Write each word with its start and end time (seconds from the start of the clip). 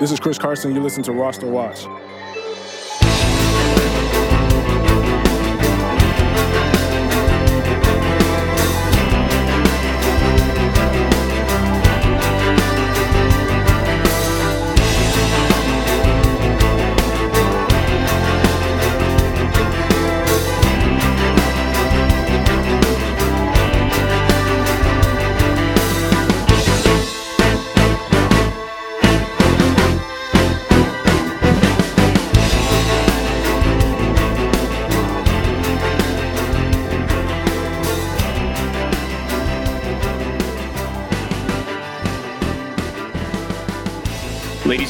This 0.00 0.12
is 0.12 0.18
Chris 0.18 0.38
Carson. 0.38 0.74
You 0.74 0.80
listen 0.80 1.02
to 1.02 1.12
Roster 1.12 1.46
Watch. 1.46 1.84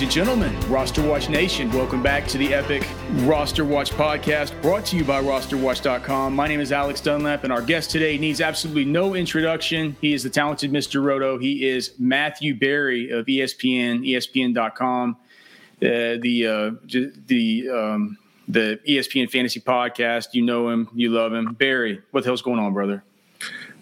Ladies 0.00 0.16
and 0.16 0.26
gentlemen, 0.26 0.70
Roster 0.70 1.06
Watch 1.06 1.28
Nation, 1.28 1.70
welcome 1.72 2.02
back 2.02 2.26
to 2.28 2.38
the 2.38 2.54
epic 2.54 2.88
Roster 3.26 3.66
Watch 3.66 3.90
podcast 3.90 4.58
brought 4.62 4.86
to 4.86 4.96
you 4.96 5.04
by 5.04 5.22
rosterwatch.com. 5.22 6.34
My 6.34 6.48
name 6.48 6.60
is 6.60 6.72
Alex 6.72 7.02
Dunlap, 7.02 7.44
and 7.44 7.52
our 7.52 7.60
guest 7.60 7.90
today 7.90 8.16
needs 8.16 8.40
absolutely 8.40 8.86
no 8.86 9.14
introduction. 9.14 9.94
He 10.00 10.14
is 10.14 10.22
the 10.22 10.30
talented 10.30 10.72
Mr. 10.72 11.04
Roto. 11.04 11.36
He 11.36 11.68
is 11.68 11.92
Matthew 11.98 12.58
Berry 12.58 13.10
of 13.10 13.26
ESPN, 13.26 14.08
ESPN.com, 14.08 15.18
uh, 15.20 15.26
the 15.82 16.46
uh, 16.46 16.70
the 17.26 17.68
um, 17.68 18.16
the 18.48 18.80
ESPN 18.88 19.30
Fantasy 19.30 19.60
Podcast. 19.60 20.28
You 20.32 20.40
know 20.40 20.70
him, 20.70 20.88
you 20.94 21.10
love 21.10 21.34
him. 21.34 21.52
Berry, 21.52 22.00
what 22.12 22.22
the 22.22 22.30
hell's 22.30 22.40
going 22.40 22.58
on, 22.58 22.72
brother? 22.72 23.04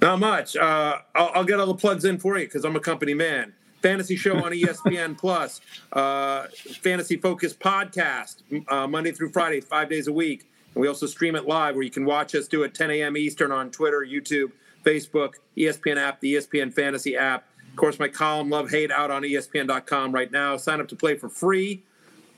Not 0.01 0.19
much. 0.19 0.57
Uh, 0.57 0.99
I'll, 1.15 1.31
I'll, 1.35 1.45
get 1.45 1.61
all 1.61 1.67
the 1.67 1.75
plugs 1.75 2.05
in 2.05 2.19
for 2.19 2.37
you 2.39 2.47
because 2.47 2.65
I'm 2.65 2.75
a 2.75 2.81
company 2.81 3.15
man 3.15 3.55
fantasy 3.83 4.17
show 4.17 4.37
on 4.37 4.53
ESPN 4.53 5.17
Plus, 5.17 5.61
uh, 5.93 6.47
fantasy 6.81 7.17
focused 7.17 7.59
podcast 7.61 8.37
uh, 8.69 8.87
Monday 8.87 9.13
through 9.13 9.31
Friday, 9.31 9.61
five 9.61 9.89
days 9.89 10.07
a 10.07 10.13
week. 10.13 10.49
And 10.75 10.83
we 10.83 10.89
also 10.89 11.07
stream 11.07 11.35
it 11.37 11.47
live 11.47 11.75
where 11.75 11.85
you 11.85 11.91
can 11.91 12.05
watch 12.05 12.35
us 12.35 12.49
do 12.49 12.63
it 12.63 12.75
10 12.75 12.91
a.m. 12.91 13.17
Eastern 13.17 13.53
on 13.53 13.71
Twitter, 13.71 14.01
YouTube, 14.01 14.53
Facebook, 14.85 15.35
ESPN 15.57 15.97
app, 15.97 16.21
the 16.21 16.35
ESPN 16.35 16.73
Fantasy 16.73 17.17
app. 17.17 17.45
Of 17.71 17.77
course, 17.77 17.99
my 17.99 18.09
column 18.09 18.51
Love 18.51 18.71
Hate 18.71 18.91
out 18.91 19.11
on 19.11 19.23
ESPN.com 19.23 20.13
right 20.13 20.31
now. 20.31 20.57
Sign 20.57 20.81
up 20.81 20.89
to 20.89 20.97
play 20.97 21.17
for 21.17 21.29
free 21.29 21.83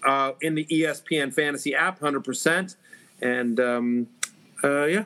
uh, 0.07 0.33
in 0.41 0.55
the 0.55 0.67
ESPN 0.67 1.33
Fantasy 1.33 1.75
app, 1.75 2.01
100%. 2.01 2.77
And 3.23 3.61
um, 3.61 4.07
uh, 4.63 4.85
yeah, 4.85 5.05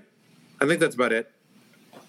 I 0.61 0.67
think 0.67 0.81
that's 0.81 0.95
about 0.95 1.13
it. 1.13 1.34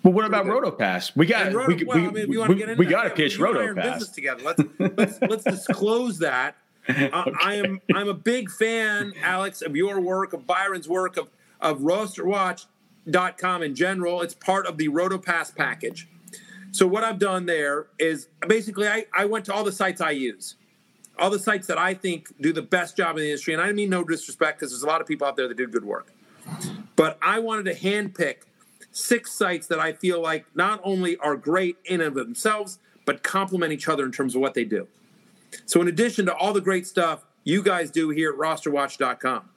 Well, 0.06 0.14
what 0.14 0.26
about 0.26 0.46
RotoPass? 0.46 1.16
We 1.16 1.26
got 1.26 1.52
Roto, 1.52 1.74
we, 1.74 1.84
well, 1.84 1.98
we, 1.98 2.08
I 2.08 2.12
mean, 2.12 2.30
we, 2.30 2.38
we, 2.38 2.76
we 2.76 2.86
got 2.86 3.06
to 3.06 3.10
pitch 3.10 3.40
RotoPass 3.40 4.14
together. 4.14 4.44
Let's 4.44 4.62
let's 4.78 5.20
let's 5.20 5.44
disclose 5.66 6.20
that. 6.20 6.56
Uh, 6.88 6.92
okay. 6.94 7.32
I 7.44 7.56
am 7.56 7.82
I'm 7.96 8.08
a 8.08 8.14
big 8.14 8.52
fan, 8.52 9.14
Alex, 9.24 9.64
of 9.64 9.76
your 9.76 10.00
work, 10.00 10.34
of 10.34 10.46
Byron's 10.46 10.88
work, 10.88 11.18
of 11.18 11.30
of 11.60 11.80
RosterWatch.com 11.80 13.64
in 13.64 13.74
general. 13.74 14.22
It's 14.22 14.36
part 14.36 14.68
of 14.68 14.78
the 14.78 14.90
RotoPass 14.90 15.56
package. 15.56 16.08
So 16.70 16.86
what 16.86 17.04
I've 17.04 17.18
done 17.18 17.48
there 17.48 17.88
is 17.98 18.28
basically 18.48 18.88
I, 18.88 19.08
I 19.18 19.26
went 19.26 19.46
to 19.46 19.54
all 19.56 19.64
the 19.64 19.72
sites 19.72 20.00
I 20.00 20.12
use, 20.12 20.58
all 21.18 21.32
the 21.32 21.40
sites 21.40 21.66
that 21.66 21.80
I 21.80 21.96
think 21.96 22.32
do 22.40 22.54
the 22.54 22.62
best 22.62 22.96
job 22.96 23.18
in 23.18 23.24
the 23.24 23.30
industry, 23.30 23.56
and 23.56 23.64
I 23.64 23.72
mean 23.72 23.90
no 23.90 24.04
disrespect 24.04 24.60
because 24.60 24.72
there's 24.72 24.84
a 24.84 24.88
lot 24.88 25.02
of 25.02 25.08
people 25.08 25.26
out 25.26 25.36
there 25.36 25.48
that 25.48 25.58
do 25.58 25.66
good 25.66 25.86
work, 25.86 26.14
but 26.96 27.18
I 27.20 27.40
wanted 27.40 27.66
to 27.66 27.74
handpick 27.74 28.44
six 28.96 29.34
sites 29.34 29.68
that 29.68 29.80
I 29.80 29.92
feel 29.92 30.22
like 30.22 30.46
not 30.56 30.80
only 30.84 31.18
are 31.18 31.36
great 31.36 31.78
in 31.84 32.00
and 32.00 32.18
of 32.18 32.28
themselves, 32.28 32.80
but 33.04 33.24
complement 33.24 33.74
each 33.74 33.90
other 33.90 34.06
in 34.06 34.12
terms 34.12 34.36
of 34.36 34.42
what 34.42 34.54
they 34.54 34.64
do. 34.64 34.88
So, 35.66 35.82
in 35.82 35.88
addition 35.88 36.26
to 36.28 36.36
all 36.36 36.54
the 36.54 36.62
great 36.62 36.88
stuff 36.88 37.26
you 37.44 37.62
guys 37.62 37.92
do 37.92 38.10
here 38.10 38.32
at 38.32 38.40
rosterwatch.com, 38.40 39.50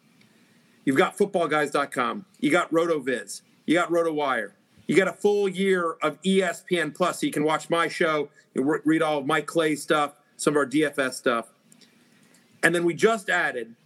you've 0.85 0.97
got 0.97 1.17
footballguys.com, 1.17 2.27
you 2.41 2.51
got 2.51 2.71
RotoViz, 2.73 3.43
you 3.65 3.75
got 3.75 3.91
RotoWire, 3.91 4.53
you 4.89 4.97
got 4.97 5.09
a 5.09 5.13
full 5.13 5.49
year 5.49 5.93
of 6.03 6.21
ESPN 6.23 6.93
Plus, 6.93 7.21
so 7.21 7.27
you 7.27 7.33
can 7.33 7.45
watch 7.45 7.71
my 7.71 7.87
show, 7.87 8.31
you 8.55 8.81
read 8.85 9.03
all 9.03 9.19
of 9.19 9.27
Mike 9.27 9.47
Clay 9.47 9.77
stuff, 9.77 10.15
some 10.37 10.55
of 10.55 10.57
our 10.57 10.67
DFS 10.67 11.15
stuff. 11.15 11.53
And 12.65 12.75
then 12.75 12.85
we 12.85 12.93
just 12.93 13.31
added, 13.31 13.77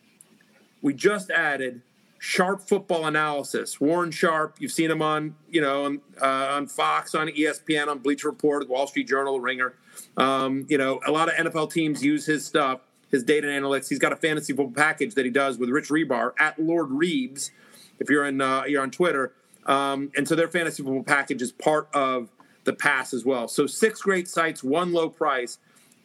we 0.80 0.94
just 0.94 1.30
added 1.30 1.82
sharp 2.24 2.60
football 2.60 3.06
analysis. 3.06 3.80
Warren 3.80 4.12
Sharp, 4.12 4.54
you've 4.60 4.70
seen 4.70 4.92
him 4.92 5.02
on, 5.02 5.34
you 5.50 5.60
know, 5.60 5.86
on, 5.86 6.00
uh, 6.20 6.54
on 6.54 6.68
Fox, 6.68 7.16
on 7.16 7.26
ESPN, 7.26 7.88
on 7.88 7.98
Bleacher 7.98 8.28
Report, 8.28 8.68
Wall 8.68 8.86
Street 8.86 9.08
Journal, 9.08 9.40
Ringer. 9.40 9.74
Um, 10.16 10.64
you 10.68 10.78
know, 10.78 11.00
a 11.04 11.10
lot 11.10 11.28
of 11.28 11.34
NFL 11.34 11.72
teams 11.72 12.00
use 12.00 12.24
his 12.24 12.46
stuff, 12.46 12.78
his 13.10 13.24
data 13.24 13.48
analytics. 13.48 13.88
He's 13.88 13.98
got 13.98 14.12
a 14.12 14.16
fantasy 14.16 14.52
football 14.52 14.72
package 14.72 15.16
that 15.16 15.24
he 15.24 15.32
does 15.32 15.58
with 15.58 15.68
Rich 15.68 15.88
Hribar 15.88 16.30
at 16.38 16.60
Lord 16.60 16.90
Reebs, 16.90 17.50
if 17.98 18.08
you're 18.08 18.24
in 18.24 18.40
uh, 18.40 18.62
you're 18.68 18.82
on 18.82 18.92
Twitter. 18.92 19.32
Um, 19.66 20.12
and 20.16 20.28
so 20.28 20.36
their 20.36 20.46
fantasy 20.46 20.84
football 20.84 21.02
package 21.02 21.42
is 21.42 21.50
part 21.50 21.88
of 21.92 22.28
the 22.62 22.72
pass 22.72 23.12
as 23.12 23.24
well. 23.24 23.48
So 23.48 23.66
six 23.66 24.00
great 24.00 24.28
sites, 24.28 24.62
one 24.62 24.92
low 24.92 25.08
price. 25.08 25.58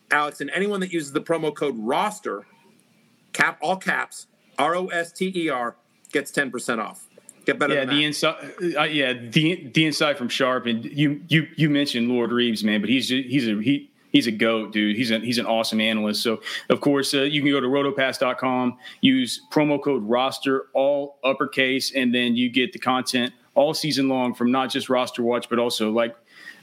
Alex, 0.10 0.42
and 0.42 0.50
anyone 0.50 0.80
that 0.80 0.92
uses 0.92 1.12
the 1.12 1.22
promo 1.22 1.54
code 1.54 1.76
roster, 1.78 2.48
cap 3.34 3.60
all 3.62 3.78
caps, 3.78 4.26
R 4.58 4.76
O 4.76 4.88
S 4.88 5.12
T 5.12 5.32
E 5.36 5.50
R, 5.50 5.76
gets 6.12 6.31
10% 6.31 6.79
off. 6.79 7.07
Get 7.45 7.59
better 7.59 7.75
yeah, 7.75 7.85
the 7.85 8.03
inside, 8.03 8.51
uh, 8.78 8.84
yeah, 8.84 9.13
the 9.13 9.72
the 9.73 9.85
inside 9.85 10.18
from 10.18 10.28
Sharp, 10.28 10.66
and 10.66 10.84
you 10.84 11.22
you 11.29 11.47
you 11.56 11.69
mentioned 11.69 12.09
Lord 12.09 12.31
Reebs, 12.31 12.62
man, 12.62 12.81
but 12.81 12.90
he's 12.90 13.07
he's 13.07 13.47
a 13.47 13.62
he 13.62 13.90
he's 14.12 14.28
a 14.28 14.31
goat, 14.31 14.73
dude. 14.73 14.97
He's 14.97 15.12
a, 15.12 15.19
he's 15.19 15.38
an 15.38 15.45
awesome 15.45 15.79
analyst. 15.79 16.23
So, 16.23 16.41
of 16.69 16.81
course, 16.81 17.13
uh, 17.13 17.22
you 17.22 17.41
can 17.41 17.51
go 17.51 17.62
to 17.62 17.68
rotopass.com, 17.68 18.78
use 19.00 19.41
promo 19.50 19.81
code 19.81 20.03
roster, 20.03 20.66
all 20.73 21.19
uppercase, 21.23 21.94
and 21.95 22.13
then 22.13 22.35
you 22.35 22.50
get 22.50 22.74
the 22.74 22.79
content 22.79 23.34
all 23.53 23.74
season 23.74 24.09
long 24.09 24.34
from 24.34 24.51
not 24.51 24.69
just 24.69 24.89
roster 24.89 25.24
watch, 25.24 25.50
but 25.50 25.57
also 25.57 25.91
like 25.91 26.16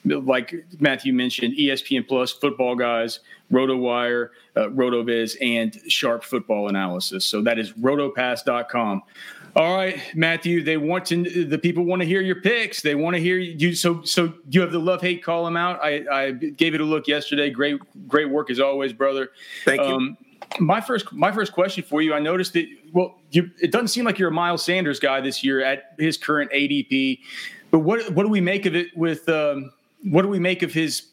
like 0.04 0.54
Matthew 0.80 1.12
mentioned, 1.12 1.54
ESPN 1.54 2.06
Plus, 2.06 2.32
Football 2.32 2.76
Guys, 2.76 3.20
RotoWire, 3.52 4.30
uh, 4.56 4.66
RotoViz, 4.66 5.36
and 5.40 5.78
Sharp 5.88 6.24
Football 6.24 6.68
Analysis. 6.68 7.24
So 7.24 7.42
that 7.42 7.58
is 7.58 7.72
rotopass.com. 7.72 9.02
All 9.56 9.76
right, 9.76 10.00
Matthew. 10.16 10.64
They 10.64 10.76
want 10.76 11.06
to. 11.06 11.44
The 11.44 11.58
people 11.58 11.84
want 11.84 12.02
to 12.02 12.06
hear 12.06 12.20
your 12.20 12.40
picks. 12.40 12.82
They 12.82 12.96
want 12.96 13.14
to 13.14 13.22
hear 13.22 13.38
you. 13.38 13.74
So, 13.74 14.02
so 14.02 14.34
you 14.50 14.60
have 14.60 14.72
the 14.72 14.80
love 14.80 15.00
hate 15.00 15.22
column 15.22 15.56
out. 15.56 15.78
I, 15.82 16.04
I 16.10 16.30
gave 16.32 16.74
it 16.74 16.80
a 16.80 16.84
look 16.84 17.06
yesterday. 17.06 17.50
Great, 17.50 17.80
great 18.08 18.28
work 18.28 18.50
as 18.50 18.58
always, 18.58 18.92
brother. 18.92 19.30
Thank 19.64 19.80
you. 19.80 19.86
Um, 19.86 20.16
my 20.58 20.80
first, 20.80 21.12
my 21.12 21.30
first 21.30 21.52
question 21.52 21.84
for 21.84 22.02
you. 22.02 22.14
I 22.14 22.18
noticed 22.18 22.52
that. 22.54 22.66
Well, 22.92 23.20
you, 23.30 23.48
it 23.62 23.70
doesn't 23.70 23.88
seem 23.88 24.04
like 24.04 24.18
you're 24.18 24.30
a 24.30 24.32
Miles 24.32 24.64
Sanders 24.64 24.98
guy 24.98 25.20
this 25.20 25.44
year 25.44 25.64
at 25.64 25.94
his 26.00 26.16
current 26.16 26.50
ADP. 26.50 27.20
But 27.70 27.80
what 27.80 28.10
what 28.10 28.24
do 28.24 28.28
we 28.28 28.40
make 28.40 28.66
of 28.66 28.74
it 28.74 28.88
with? 28.96 29.28
Um, 29.28 29.70
what 30.04 30.22
do 30.22 30.28
we 30.28 30.38
make 30.38 30.62
of 30.62 30.72
his? 30.72 31.06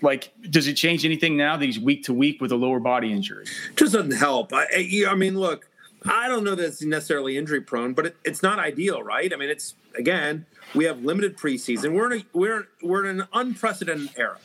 Like, 0.00 0.32
does 0.48 0.66
it 0.66 0.74
change 0.74 1.04
anything 1.04 1.36
now 1.36 1.56
that 1.56 1.64
he's 1.64 1.78
week 1.78 2.04
to 2.04 2.14
week 2.14 2.40
with 2.40 2.52
a 2.52 2.56
lower 2.56 2.80
body 2.80 3.12
injury? 3.12 3.44
Just 3.76 3.92
doesn't 3.92 4.12
help. 4.12 4.52
I, 4.52 4.66
I 5.08 5.14
mean, 5.14 5.38
look 5.38 5.68
I 6.04 6.28
don't 6.28 6.44
know 6.44 6.54
that 6.54 6.64
it's 6.64 6.82
necessarily 6.82 7.36
injury 7.36 7.60
prone, 7.60 7.92
but 7.92 8.06
it, 8.06 8.16
it's 8.24 8.42
not 8.42 8.58
ideal, 8.58 9.02
right? 9.02 9.32
I 9.32 9.36
mean, 9.36 9.50
it's 9.50 9.74
again, 9.96 10.46
we 10.74 10.84
have 10.84 11.02
limited 11.02 11.36
preseason. 11.36 11.92
We're 11.92 12.12
in 12.12 12.20
a, 12.20 12.24
we're 12.32 12.68
we're 12.82 13.04
in 13.04 13.20
an 13.20 13.28
unprecedented 13.32 14.10
era, 14.16 14.38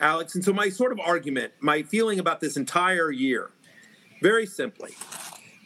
Alex. 0.00 0.34
And 0.34 0.44
so 0.44 0.52
my 0.52 0.68
sort 0.68 0.92
of 0.92 1.00
argument, 1.00 1.52
my 1.60 1.82
feeling 1.82 2.18
about 2.18 2.40
this 2.40 2.56
entire 2.56 3.10
year, 3.10 3.50
very 4.22 4.46
simply, 4.46 4.94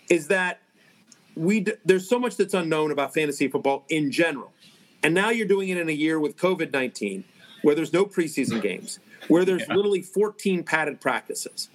is 0.09 0.29
that 0.29 0.61
we 1.37 1.67
there's 1.85 2.09
so 2.09 2.19
much 2.19 2.37
that's 2.37 2.55
unknown 2.55 2.91
about 2.91 3.13
fantasy 3.13 3.49
football 3.49 3.85
in 3.91 4.11
general, 4.11 4.53
and 5.03 5.15
now 5.15 5.31
you're 5.31 5.47
doing 5.47 5.69
it 5.69 5.79
in 5.79 5.89
a 5.89 5.93
year 5.93 6.19
with 6.19 6.37
COVID 6.37 6.73
nineteen, 6.73 7.25
where 7.63 7.75
there's 7.75 7.93
no 7.93 8.05
preseason 8.05 8.61
games, 8.61 8.99
where 9.29 9.45
there's 9.45 9.65
yeah. 9.69 9.75
literally 9.75 10.03
14 10.03 10.65
padded 10.65 11.01
practices 11.01 11.69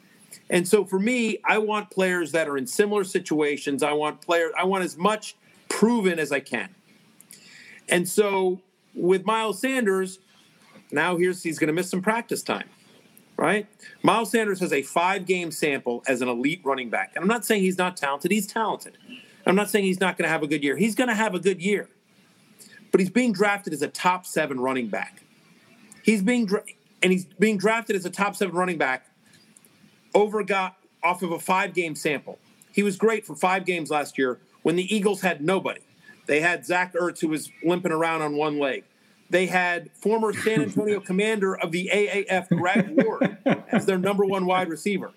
and 0.50 0.68
so 0.68 0.86
for 0.86 1.00
me, 1.00 1.40
I 1.44 1.58
want 1.58 1.90
players 1.90 2.32
that 2.34 2.48
are 2.48 2.58
in 2.58 2.68
similar 2.68 3.04
situations. 3.04 3.82
I 3.82 3.94
want 3.94 4.22
players, 4.22 4.52
I 4.58 4.64
want 4.66 4.84
as 4.84 4.98
much 4.98 5.36
proven 5.70 6.20
as 6.20 6.32
I 6.32 6.40
can. 6.40 6.70
And 7.90 8.08
so 8.08 8.62
with 8.94 9.26
Miles 9.26 9.60
Sanders, 9.60 10.20
now 10.92 11.18
here's 11.18 11.42
he's 11.42 11.58
going 11.58 11.68
to 11.68 11.74
miss 11.74 11.90
some 11.90 12.02
practice 12.02 12.44
time, 12.44 12.70
right? 13.38 13.68
Miles 14.04 14.32
Sanders 14.32 14.60
has 14.60 14.72
a 14.72 14.84
five 14.84 15.26
game 15.26 15.52
sample 15.52 16.04
as 16.08 16.22
an 16.22 16.28
elite 16.28 16.62
running 16.64 16.90
back. 16.90 17.14
And 17.16 17.24
I'm 17.24 17.28
not 17.28 17.46
saying 17.46 17.64
he's 17.64 17.78
not 17.78 17.98
talented, 17.98 18.32
he's 18.32 18.48
talented. 18.48 18.98
I'm 19.48 19.56
not 19.56 19.70
saying 19.70 19.86
he's 19.86 20.00
not 20.00 20.18
going 20.18 20.26
to 20.26 20.32
have 20.32 20.42
a 20.42 20.48
good 20.48 20.64
year. 20.64 20.76
He's 20.76 20.96
going 20.96 21.08
to 21.08 21.16
have 21.16 21.36
a 21.36 21.40
good 21.40 21.62
year. 21.62 21.88
But 22.96 23.02
he's 23.02 23.10
being 23.10 23.34
drafted 23.34 23.74
as 23.74 23.82
a 23.82 23.90
top 23.90 24.26
seven 24.26 24.58
running 24.58 24.88
back. 24.88 25.22
He's 26.02 26.22
being, 26.22 26.46
dra- 26.46 26.64
and 27.04 27.12
he's 27.12 27.26
being 27.26 27.58
drafted 27.58 27.98
as 27.98 28.06
a 28.06 28.10
top 28.10 28.38
seven 28.38 28.56
running 28.56 28.78
back 28.78 29.06
over 30.14 30.42
got 30.44 30.78
off 31.04 31.22
of 31.22 31.34
a 31.34 31.40
five 31.40 31.74
game 31.74 31.94
sample. 31.94 32.40
He 32.72 32.84
was 32.84 32.96
great 32.96 33.26
for 33.26 33.36
five 33.36 33.66
games 33.66 33.92
last 33.92 34.18
year 34.18 34.40
when 34.64 34.78
the 34.78 34.96
Eagles 34.96 35.20
had 35.20 35.42
nobody. 35.42 35.82
They 36.26 36.40
had 36.40 36.66
Zach 36.66 36.94
Ertz, 36.94 37.20
who 37.20 37.28
was 37.28 37.52
limping 37.66 37.92
around 37.92 38.22
on 38.22 38.38
one 38.38 38.60
leg. 38.60 38.86
They 39.30 39.48
had 39.48 39.92
former 39.92 40.32
San 40.32 40.62
Antonio 40.62 41.00
commander 41.06 41.54
of 41.58 41.74
the 41.74 41.90
AAF, 41.94 42.48
Greg 42.48 43.04
Ward, 43.04 43.38
as 43.74 43.86
their 43.86 43.98
number 43.98 44.24
one 44.24 44.46
wide 44.46 44.70
receiver. 44.70 45.12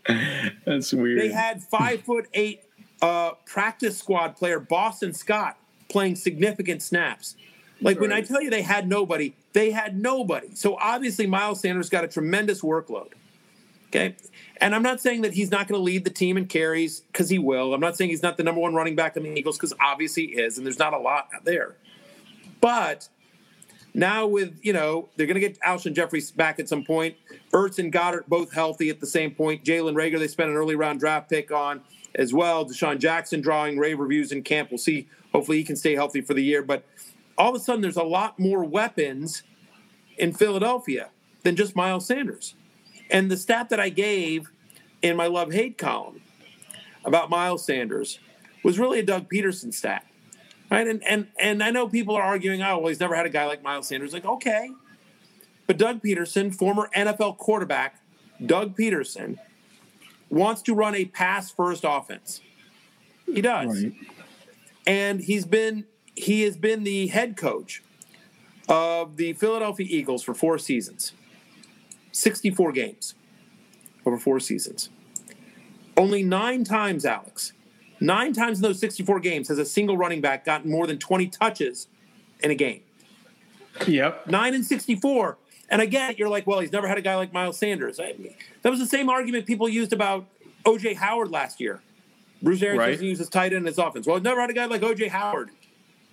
That's 0.65 0.93
weird. 0.93 1.21
They 1.21 1.29
had 1.29 1.63
five 1.63 2.01
foot 2.01 2.27
eight 2.35 2.65
uh, 3.01 3.35
practice 3.47 3.97
squad 3.97 4.35
player 4.35 4.59
Boston 4.59 5.15
Scott 5.15 5.57
playing 5.89 6.17
significant 6.17 6.83
snaps. 6.83 7.37
Like 7.81 8.01
when 8.01 8.13
I 8.13 8.23
tell 8.23 8.43
you 8.43 8.51
they 8.51 8.63
had 8.63 8.89
nobody, 8.89 9.35
they 9.53 9.71
had 9.71 9.97
nobody. 9.97 10.55
So 10.55 10.77
obviously 10.77 11.27
Miles 11.27 11.61
Sanders 11.61 11.89
got 11.89 12.05
a 12.05 12.09
tremendous 12.09 12.61
workload. 12.61 13.13
Okay. 13.89 14.17
And 14.61 14.75
I'm 14.75 14.83
not 14.83 15.01
saying 15.01 15.23
that 15.23 15.33
he's 15.33 15.51
not 15.51 15.69
going 15.69 15.79
to 15.79 15.83
lead 15.83 16.05
the 16.05 16.11
team 16.11 16.37
in 16.37 16.47
carries 16.47 17.01
because 17.01 17.29
he 17.29 17.39
will. 17.39 17.73
I'm 17.73 17.81
not 17.81 17.97
saying 17.97 18.11
he's 18.11 18.23
not 18.23 18.37
the 18.37 18.43
number 18.43 18.61
one 18.61 18.75
running 18.75 18.97
back 18.97 19.17
in 19.17 19.23
the 19.23 19.31
Eagles 19.31 19.57
because 19.57 19.73
obviously 19.81 20.27
he 20.27 20.33
is, 20.35 20.59
and 20.59 20.67
there's 20.67 20.79
not 20.79 20.93
a 20.93 20.99
lot 20.99 21.29
there. 21.45 21.77
But 22.61 23.09
now 23.95 24.27
with, 24.27 24.59
you 24.63 24.73
know, 24.73 25.09
they're 25.17 25.27
going 25.27 25.35
to 25.35 25.41
get 25.41 25.59
Alshon 25.61 25.95
Jeffery 25.95 26.23
back 26.37 26.59
at 26.59 26.69
some 26.69 26.85
point. 26.85 27.15
Ertz 27.53 27.79
and 27.79 27.93
Goedert 27.93 28.27
both 28.27 28.53
healthy 28.53 28.91
at 28.91 29.01
the 29.01 29.07
same 29.07 29.31
point. 29.31 29.65
Jalen 29.65 29.95
Reagor, 29.95 30.19
they 30.19 30.29
spent 30.29 30.51
an 30.51 30.57
early 30.57 30.75
round 30.75 31.01
draft 31.01 31.31
pick 31.31 31.51
on 31.51 31.81
as 32.15 32.35
well. 32.35 32.67
DeSean 32.67 32.99
Jackson 32.99 33.41
drawing 33.41 33.79
rave 33.79 33.99
reviews 33.99 34.33
in 34.33 34.43
camp. 34.43 34.71
We'll 34.71 34.79
see. 34.79 35.09
Hopefully 35.33 35.59
he 35.59 35.65
can 35.65 35.77
stay 35.77 35.95
healthy 35.95 36.21
for 36.21 36.35
the 36.35 36.43
year. 36.43 36.63
But 36.63 36.85
all 37.39 37.55
of 37.55 37.61
a 37.61 37.65
sudden 37.65 37.81
there's 37.81 37.97
a 37.97 38.03
lot 38.03 38.39
more 38.39 38.65
weapons 38.65 39.45
in 40.19 40.33
Philadelphia 40.33 41.11
than 41.45 41.57
just 41.57 41.77
Miles 41.77 42.07
Sanders. 42.07 42.55
And 43.11 43.31
the 43.31 43.37
stat 43.37 43.71
that 43.71 43.81
I 43.81 43.89
gave 43.89 44.51
in 45.01 45.17
my 45.17 45.29
love 45.29 45.53
hate 45.53 45.79
column 45.79 46.21
about 47.05 47.31
Miles 47.31 47.65
Sanders 47.65 48.19
was 48.65 48.79
really 48.79 48.99
a 48.99 49.03
Doug 49.05 49.31
Pederson 49.31 49.73
stat. 49.73 50.05
Right? 50.71 50.87
And 50.87 51.03
and 51.05 51.29
and 51.41 51.63
I 51.63 51.71
know 51.71 51.89
people 51.89 52.15
are 52.17 52.23
arguing, 52.23 52.63
oh, 52.63 52.79
well, 52.79 52.89
he's 52.89 53.01
never 53.01 53.15
had 53.15 53.25
a 53.25 53.31
guy 53.31 53.47
like 53.47 53.63
Miles 53.63 53.89
Sanders. 53.89 54.13
Like, 54.13 54.27
okay. 54.27 54.71
But 55.67 55.79
Doug 55.79 56.03
Pederson, 56.03 56.55
former 56.55 56.91
NFL 56.95 57.39
quarterback, 57.39 58.03
Doug 58.45 58.77
Pederson, 58.77 59.39
wants 60.29 60.61
to 60.63 60.75
run 60.75 60.95
a 60.95 61.07
pass 61.07 61.51
first 61.51 61.85
offense. 61.87 62.43
He 63.27 63.41
does. 63.41 63.83
Right. 63.83 63.93
And 64.87 65.21
he's 65.21 65.47
been 65.47 65.85
he 66.19 66.43
has 66.43 66.57
been 66.57 66.85
the 66.85 67.09
head 67.09 67.37
coach 67.37 67.83
of 68.69 69.17
the 69.17 69.33
Philadelphia 69.35 69.87
Eagles 69.89 70.23
for 70.23 70.35
four 70.35 70.59
seasons, 70.59 71.13
64 72.13 72.73
games 72.73 73.15
over 74.05 74.19
four 74.19 74.41
seasons. 74.41 74.91
Only 75.97 76.23
nine 76.23 76.65
times, 76.65 77.05
Alex, 77.05 77.53
nine 78.01 78.33
times 78.33 78.59
in 78.59 78.63
those 78.63 78.79
64 78.79 79.21
games 79.21 79.49
has 79.49 79.59
a 79.59 79.65
single 79.65 79.97
running 79.97 80.21
back 80.21 80.45
gotten 80.45 80.71
more 80.71 80.87
than 80.87 80.99
20 80.99 81.29
touches 81.29 81.89
in 82.41 82.51
a 82.51 82.55
game. 82.55 82.83
Yep. 83.87 84.27
Nine 84.27 84.55
and 84.55 84.65
64. 84.65 85.39
And 85.71 85.83
again, 85.83 86.15
you're 86.17 86.29
like, 86.29 86.47
well, 86.47 86.61
he's 86.61 86.73
never 86.73 86.89
had 86.89 86.99
a 86.99 87.03
guy 87.03 87.17
like 87.17 87.33
Miles 87.33 87.59
Sanders. 87.59 88.01
I 88.01 88.15
mean, 88.19 88.35
that 88.63 88.71
was 88.71 88.81
the 88.81 88.87
same 88.87 89.09
argument 89.09 89.47
people 89.47 89.69
used 89.69 89.93
about 89.93 90.27
OJ 90.65 90.97
Howard 90.97 91.31
last 91.31 91.61
year. 91.61 91.83
Bruce 92.43 92.63
Arians 92.63 92.79
right. 92.79 92.91
doesn't 92.93 93.07
use 93.07 93.19
his 93.19 93.29
tight 93.29 93.53
end 93.53 93.63
in 93.63 93.67
his 93.67 93.79
offense. 93.79 94.07
Well, 94.07 94.17
he's 94.17 94.25
never 94.25 94.41
had 94.41 94.51
a 94.51 94.53
guy 94.53 94.67
like 94.67 94.81
OJ 94.81 95.09
Howard. 95.09 95.51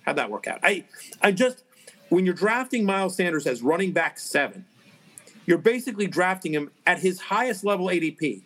How'd 0.06 0.16
that 0.16 0.30
work 0.30 0.46
out? 0.46 0.60
I, 0.62 0.84
I 1.20 1.32
just 1.32 1.64
when 2.08 2.24
you're 2.24 2.34
drafting 2.34 2.84
Miles 2.84 3.16
Sanders 3.16 3.46
as 3.46 3.62
running 3.62 3.92
back 3.92 4.18
seven, 4.18 4.64
you're 5.44 5.58
basically 5.58 6.06
drafting 6.06 6.54
him 6.54 6.70
at 6.86 7.00
his 7.00 7.20
highest 7.20 7.64
level 7.64 7.86
ADP. 7.86 8.42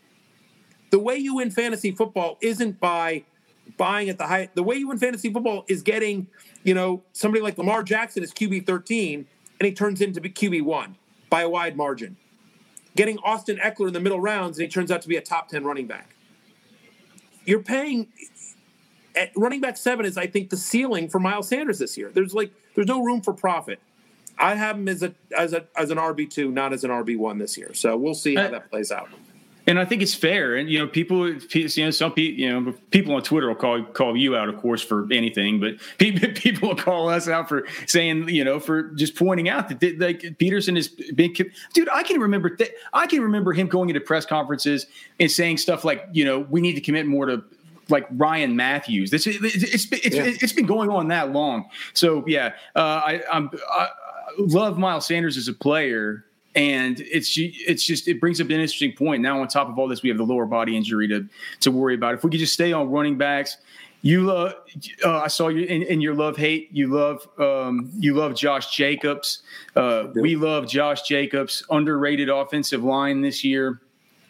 The 0.90 0.98
way 0.98 1.16
you 1.16 1.36
win 1.36 1.50
fantasy 1.50 1.92
football 1.92 2.38
isn't 2.40 2.80
by 2.80 3.24
buying 3.76 4.08
at 4.08 4.18
the 4.18 4.26
high. 4.26 4.48
The 4.54 4.62
way 4.62 4.76
you 4.76 4.88
win 4.88 4.98
fantasy 4.98 5.32
football 5.32 5.64
is 5.68 5.82
getting, 5.82 6.26
you 6.64 6.74
know, 6.74 7.02
somebody 7.12 7.42
like 7.42 7.58
Lamar 7.58 7.82
Jackson 7.82 8.22
is 8.22 8.32
QB 8.32 8.66
13 8.66 9.26
and 9.60 9.66
he 9.66 9.72
turns 9.72 10.00
into 10.00 10.20
QB 10.20 10.62
one 10.62 10.96
by 11.28 11.42
a 11.42 11.48
wide 11.48 11.76
margin. 11.76 12.16
Getting 12.96 13.18
Austin 13.18 13.58
Ekeler 13.58 13.88
in 13.88 13.92
the 13.92 14.00
middle 14.00 14.20
rounds 14.20 14.58
and 14.58 14.64
he 14.64 14.70
turns 14.70 14.90
out 14.90 15.02
to 15.02 15.08
be 15.08 15.16
a 15.16 15.20
top 15.20 15.48
10 15.48 15.64
running 15.64 15.86
back. 15.86 16.14
You're 17.44 17.62
paying 17.62 18.08
at 19.20 19.30
running 19.36 19.60
back 19.60 19.76
seven 19.76 20.06
is, 20.06 20.16
I 20.16 20.26
think, 20.26 20.50
the 20.50 20.56
ceiling 20.56 21.08
for 21.08 21.20
Miles 21.20 21.48
Sanders 21.48 21.78
this 21.78 21.96
year. 21.96 22.10
There's 22.12 22.34
like 22.34 22.52
there's 22.74 22.88
no 22.88 23.02
room 23.04 23.20
for 23.20 23.32
profit. 23.32 23.78
I 24.38 24.54
have 24.54 24.76
him 24.76 24.88
as 24.88 25.02
a 25.02 25.14
as 25.36 25.52
a 25.52 25.66
as 25.76 25.90
an 25.90 25.98
RB 25.98 26.30
two, 26.30 26.50
not 26.50 26.72
as 26.72 26.82
an 26.82 26.90
RB 26.90 27.16
one 27.18 27.38
this 27.38 27.58
year. 27.58 27.74
So 27.74 27.96
we'll 27.96 28.14
see 28.14 28.34
how 28.34 28.44
uh, 28.44 28.50
that 28.50 28.70
plays 28.70 28.90
out. 28.90 29.08
And 29.66 29.78
I 29.78 29.84
think 29.84 30.00
it's 30.00 30.14
fair. 30.14 30.56
And 30.56 30.70
you 30.70 30.78
know, 30.78 30.86
people, 30.88 31.28
you 31.28 31.84
know, 31.84 31.90
some 31.90 32.12
people, 32.12 32.40
you 32.40 32.48
know, 32.48 32.74
people 32.90 33.14
on 33.14 33.22
Twitter 33.22 33.48
will 33.48 33.54
call 33.54 33.84
call 33.84 34.16
you 34.16 34.34
out, 34.34 34.48
of 34.48 34.56
course, 34.56 34.82
for 34.82 35.06
anything. 35.12 35.60
But 35.60 35.74
people, 36.34 36.70
will 36.70 36.76
call 36.76 37.10
us 37.10 37.28
out 37.28 37.48
for 37.48 37.66
saying, 37.86 38.30
you 38.30 38.42
know, 38.42 38.58
for 38.58 38.84
just 38.94 39.14
pointing 39.14 39.48
out 39.48 39.68
that 39.68 40.00
like 40.00 40.20
Pederson 40.38 40.76
has 40.76 40.88
been, 40.88 41.34
dude. 41.74 41.88
I 41.90 42.02
can 42.02 42.20
remember 42.20 42.56
that. 42.56 42.70
I 42.94 43.06
can 43.06 43.20
remember 43.20 43.52
him 43.52 43.68
going 43.68 43.90
into 43.90 44.00
press 44.00 44.24
conferences 44.24 44.86
and 45.20 45.30
saying 45.30 45.58
stuff 45.58 45.84
like, 45.84 46.08
you 46.12 46.24
know, 46.24 46.40
we 46.40 46.62
need 46.62 46.74
to 46.74 46.80
commit 46.80 47.06
more 47.06 47.26
to 47.26 47.44
like 47.90 48.06
Ryan 48.12 48.56
Mathews. 48.56 49.10
This 49.10 49.26
it's 49.26 49.38
it's, 49.42 49.86
it's, 49.92 50.16
yeah. 50.16 50.24
it's 50.24 50.52
been 50.52 50.66
going 50.66 50.90
on 50.90 51.08
that 51.08 51.32
long. 51.32 51.68
So 51.92 52.24
yeah, 52.26 52.54
uh, 52.76 53.02
I, 53.04 53.22
I'm 53.32 53.50
I 53.70 53.88
love 54.38 54.78
Miles 54.78 55.06
Sanders 55.06 55.36
as 55.36 55.48
a 55.48 55.54
player. 55.54 56.24
And 56.56 56.98
it's 57.00 57.36
it's 57.38 57.84
just 57.84 58.08
it 58.08 58.20
brings 58.20 58.40
up 58.40 58.46
an 58.46 58.54
interesting 58.54 58.92
point. 58.92 59.22
Now 59.22 59.40
on 59.40 59.46
top 59.46 59.68
of 59.68 59.78
all 59.78 59.86
this, 59.86 60.02
we 60.02 60.08
have 60.08 60.18
the 60.18 60.24
lower 60.24 60.46
body 60.46 60.76
injury 60.76 61.06
to 61.06 61.24
to 61.60 61.70
worry 61.70 61.94
about. 61.94 62.14
If 62.14 62.24
we 62.24 62.30
could 62.30 62.40
just 62.40 62.54
stay 62.54 62.72
on 62.72 62.90
running 62.90 63.16
backs, 63.16 63.56
you 64.02 64.22
love. 64.22 64.54
Uh, 65.04 65.18
I 65.18 65.28
saw 65.28 65.48
you 65.48 65.64
in, 65.64 65.82
in, 65.82 66.00
your 66.00 66.14
love 66.14 66.36
hate. 66.36 66.70
You 66.72 66.88
love. 66.88 67.28
Um, 67.38 67.90
you 67.98 68.14
love 68.14 68.34
Josh 68.34 68.74
Jacobs. 68.74 69.42
Uh, 69.76 70.08
we 70.14 70.36
love 70.36 70.66
Josh 70.66 71.02
Jacobs. 71.02 71.64
Underrated 71.70 72.28
offensive 72.28 72.82
line 72.82 73.20
this 73.20 73.44
year. 73.44 73.80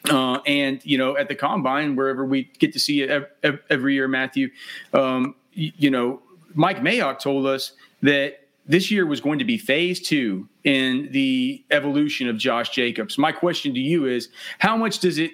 Uh, 0.08 0.40
and 0.46 0.84
you 0.84 0.96
know, 0.96 1.16
at 1.16 1.28
the 1.28 1.34
combine, 1.34 1.96
wherever 1.96 2.24
we 2.24 2.44
get 2.58 2.72
to 2.72 2.80
see 2.80 3.02
it 3.02 3.30
every 3.68 3.94
year, 3.94 4.08
Matthew, 4.08 4.50
um, 4.94 5.34
you 5.52 5.90
know, 5.90 6.22
Mike 6.54 6.78
Mayock 6.78 7.18
told 7.18 7.46
us 7.46 7.72
that 8.02 8.40
this 8.66 8.90
year 8.90 9.04
was 9.04 9.20
going 9.20 9.40
to 9.40 9.44
be 9.44 9.58
phase 9.58 10.00
two 10.00 10.48
in 10.64 11.08
the 11.10 11.62
evolution 11.70 12.28
of 12.28 12.38
Josh 12.38 12.70
Jacobs. 12.70 13.18
My 13.18 13.32
question 13.32 13.74
to 13.74 13.80
you 13.80 14.06
is, 14.06 14.28
how 14.58 14.76
much 14.76 15.00
does 15.00 15.18
it? 15.18 15.32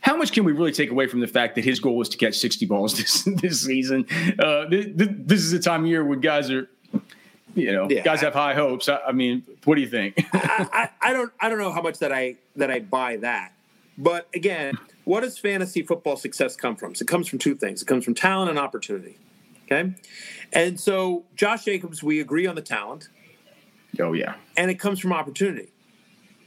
How 0.00 0.16
much 0.16 0.32
can 0.32 0.44
we 0.44 0.52
really 0.52 0.72
take 0.72 0.90
away 0.90 1.06
from 1.06 1.20
the 1.20 1.26
fact 1.26 1.56
that 1.56 1.64
his 1.64 1.80
goal 1.80 1.96
was 1.96 2.08
to 2.10 2.16
catch 2.16 2.36
60 2.36 2.66
balls 2.66 2.94
this 2.96 3.24
this 3.24 3.62
season? 3.62 4.06
Uh, 4.38 4.64
this 4.70 5.42
is 5.42 5.52
a 5.52 5.58
time 5.58 5.82
of 5.82 5.86
year 5.88 6.04
when 6.04 6.20
guys 6.20 6.50
are 6.50 6.68
you 7.54 7.72
know, 7.72 7.88
yeah, 7.90 8.02
guys 8.02 8.20
have 8.20 8.34
high 8.34 8.54
hopes. 8.54 8.88
I, 8.88 8.98
I, 9.08 9.12
mean, 9.12 9.42
what 9.64 9.76
do 9.76 9.80
you 9.80 9.88
think? 9.88 10.14
I, 10.32 10.68
I, 10.72 11.08
I, 11.10 11.12
don't 11.12 11.32
I 11.40 11.48
don't 11.48 11.58
know 11.58 11.72
how 11.72 11.82
much 11.82 11.98
that 11.98 12.12
I 12.12 12.36
that 12.56 12.70
I 12.70 12.80
buy 12.80 13.16
that. 13.16 13.52
But 13.96 14.28
again, 14.34 14.78
what 15.04 15.20
does 15.20 15.38
fantasy 15.38 15.82
football 15.82 16.16
success 16.16 16.54
come 16.54 16.76
from? 16.76 16.94
So 16.94 17.02
it 17.02 17.08
comes 17.08 17.28
from 17.28 17.38
two 17.38 17.54
things. 17.56 17.82
It 17.82 17.86
comes 17.86 18.04
from 18.04 18.14
talent 18.14 18.50
and 18.50 18.58
opportunity. 18.58 19.18
Okay. 19.64 19.92
And 20.52 20.78
so 20.78 21.24
Josh 21.34 21.64
Jacobs, 21.64 22.02
we 22.02 22.20
agree 22.20 22.46
on 22.46 22.54
the 22.54 22.62
talent. 22.62 23.08
Oh 23.98 24.12
yeah. 24.12 24.36
And 24.56 24.70
it 24.70 24.76
comes 24.76 25.00
from 25.00 25.12
opportunity. 25.12 25.70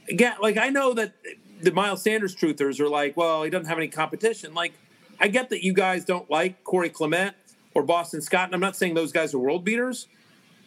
Again, 0.08 0.34
like 0.40 0.56
I 0.56 0.70
know 0.70 0.94
that 0.94 1.14
the 1.62 1.72
Miles 1.72 2.02
Sanders 2.02 2.34
truthers 2.34 2.80
are 2.80 2.88
like, 2.88 3.16
well, 3.16 3.42
he 3.44 3.50
doesn't 3.50 3.66
have 3.66 3.78
any 3.78 3.88
competition. 3.88 4.52
Like, 4.52 4.72
I 5.20 5.28
get 5.28 5.50
that 5.50 5.64
you 5.64 5.72
guys 5.72 6.04
don't 6.04 6.28
like 6.30 6.64
Corey 6.64 6.88
Clement 6.90 7.36
or 7.74 7.82
Boston 7.82 8.20
Scott, 8.20 8.46
and 8.46 8.54
I'm 8.54 8.60
not 8.60 8.76
saying 8.76 8.94
those 8.94 9.12
guys 9.12 9.32
are 9.32 9.38
world 9.38 9.64
beaters. 9.64 10.08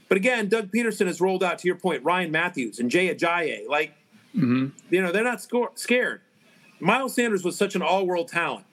But 0.08 0.18
again, 0.18 0.50
Doug 0.50 0.72
Pederson 0.72 1.08
has 1.08 1.20
rolled 1.20 1.44
out 1.44 1.60
to 1.60 1.68
your 1.68 1.78
point, 1.78 2.04
Ryan 2.04 2.32
Mathews 2.32 2.80
and 2.80 2.92
Jay 2.92 3.14
Ajayi. 3.14 3.68
Like, 3.68 3.96
mm-hmm. 4.36 4.68
you 4.90 5.02
know, 5.02 5.12
they're 5.12 5.24
not 5.24 5.42
score- 5.42 5.72
scared. 5.76 6.22
Miles 6.80 7.16
Sanders 7.16 7.44
was 7.44 7.58
such 7.58 7.76
an 7.76 7.82
all-world 7.82 8.28
talent, 8.28 8.66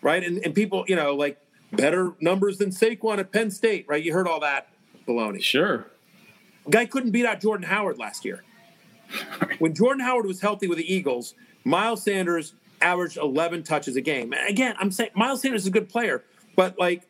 right? 0.00 0.22
And 0.22 0.38
and 0.44 0.54
people, 0.54 0.84
you 0.88 0.96
know, 0.96 1.14
like 1.14 1.38
better 1.72 2.12
numbers 2.20 2.58
than 2.58 2.70
Saquon 2.70 3.18
at 3.18 3.32
Penn 3.32 3.50
State, 3.50 3.86
right? 3.88 4.02
You 4.02 4.12
heard 4.12 4.28
all 4.28 4.40
that 4.40 4.68
baloney. 5.06 5.42
Sure. 5.42 5.86
Guy 6.70 6.86
couldn't 6.86 7.10
beat 7.10 7.26
out 7.26 7.40
Jordan 7.40 7.66
Howard 7.66 7.98
last 7.98 8.24
year. 8.24 8.42
when 9.58 9.74
Jordan 9.74 10.02
Howard 10.02 10.26
was 10.26 10.40
healthy 10.40 10.66
with 10.66 10.78
the 10.78 10.92
Eagles, 10.92 11.34
Miles 11.64 12.02
Sanders 12.02 12.54
averaged 12.80 13.16
11 13.16 13.62
touches 13.64 13.96
a 13.96 14.00
game. 14.00 14.32
And 14.32 14.48
again, 14.48 14.74
I'm 14.78 14.90
saying 14.90 15.10
Miles 15.14 15.42
Sanders 15.42 15.62
is 15.62 15.66
a 15.66 15.70
good 15.70 15.88
player, 15.88 16.24
but 16.56 16.78
like 16.78 17.02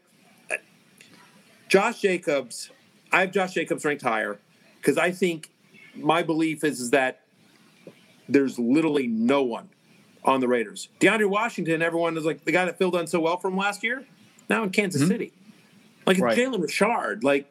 Josh 1.68 2.00
Jacobs 2.00 2.70
I 3.14 3.20
have 3.20 3.30
Josh 3.30 3.54
Jacobs 3.54 3.84
ranked 3.84 4.02
higher 4.02 4.40
because 4.78 4.98
I 4.98 5.12
think 5.12 5.50
my 5.94 6.24
belief 6.24 6.64
is, 6.64 6.80
is 6.80 6.90
that 6.90 7.20
there's 8.28 8.58
literally 8.58 9.06
no 9.06 9.44
one 9.44 9.68
on 10.24 10.40
the 10.40 10.48
Raiders. 10.48 10.88
DeAndre 10.98 11.30
Washington, 11.30 11.80
everyone 11.80 12.16
is 12.16 12.24
like 12.24 12.44
the 12.44 12.50
guy 12.50 12.64
that 12.64 12.76
filled 12.76 12.96
in 12.96 13.06
so 13.06 13.20
well 13.20 13.36
from 13.36 13.56
last 13.56 13.84
year, 13.84 14.04
now 14.50 14.64
in 14.64 14.70
Kansas 14.70 15.02
mm-hmm. 15.02 15.10
City. 15.10 15.32
Like 16.06 16.18
right. 16.18 16.36
Jalen 16.36 16.60
Richard, 16.60 17.22
like 17.22 17.46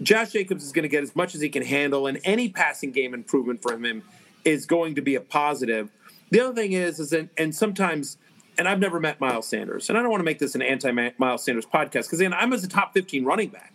Josh 0.00 0.32
Jacobs 0.32 0.64
is 0.64 0.72
going 0.72 0.84
to 0.84 0.88
get 0.88 1.02
as 1.02 1.14
much 1.14 1.34
as 1.34 1.42
he 1.42 1.50
can 1.50 1.62
handle, 1.62 2.06
and 2.06 2.18
any 2.24 2.48
passing 2.48 2.92
game 2.92 3.12
improvement 3.12 3.60
from 3.60 3.84
him 3.84 4.02
is 4.46 4.64
going 4.64 4.94
to 4.94 5.02
be 5.02 5.16
a 5.16 5.20
positive. 5.20 5.90
The 6.30 6.40
other 6.40 6.54
thing 6.54 6.72
is, 6.72 6.98
is 6.98 7.10
that, 7.10 7.28
and 7.36 7.54
sometimes, 7.54 8.16
and 8.56 8.66
I've 8.66 8.80
never 8.80 9.00
met 9.00 9.20
Miles 9.20 9.46
Sanders, 9.46 9.90
and 9.90 9.98
I 9.98 10.02
don't 10.02 10.10
want 10.10 10.20
to 10.20 10.24
make 10.24 10.38
this 10.38 10.54
an 10.54 10.62
anti 10.62 10.90
Miles 11.18 11.44
Sanders 11.44 11.66
podcast 11.66 12.04
because 12.04 12.20
again, 12.20 12.32
I'm 12.32 12.54
as 12.54 12.64
a 12.64 12.68
top 12.68 12.94
15 12.94 13.26
running 13.26 13.50
back, 13.50 13.74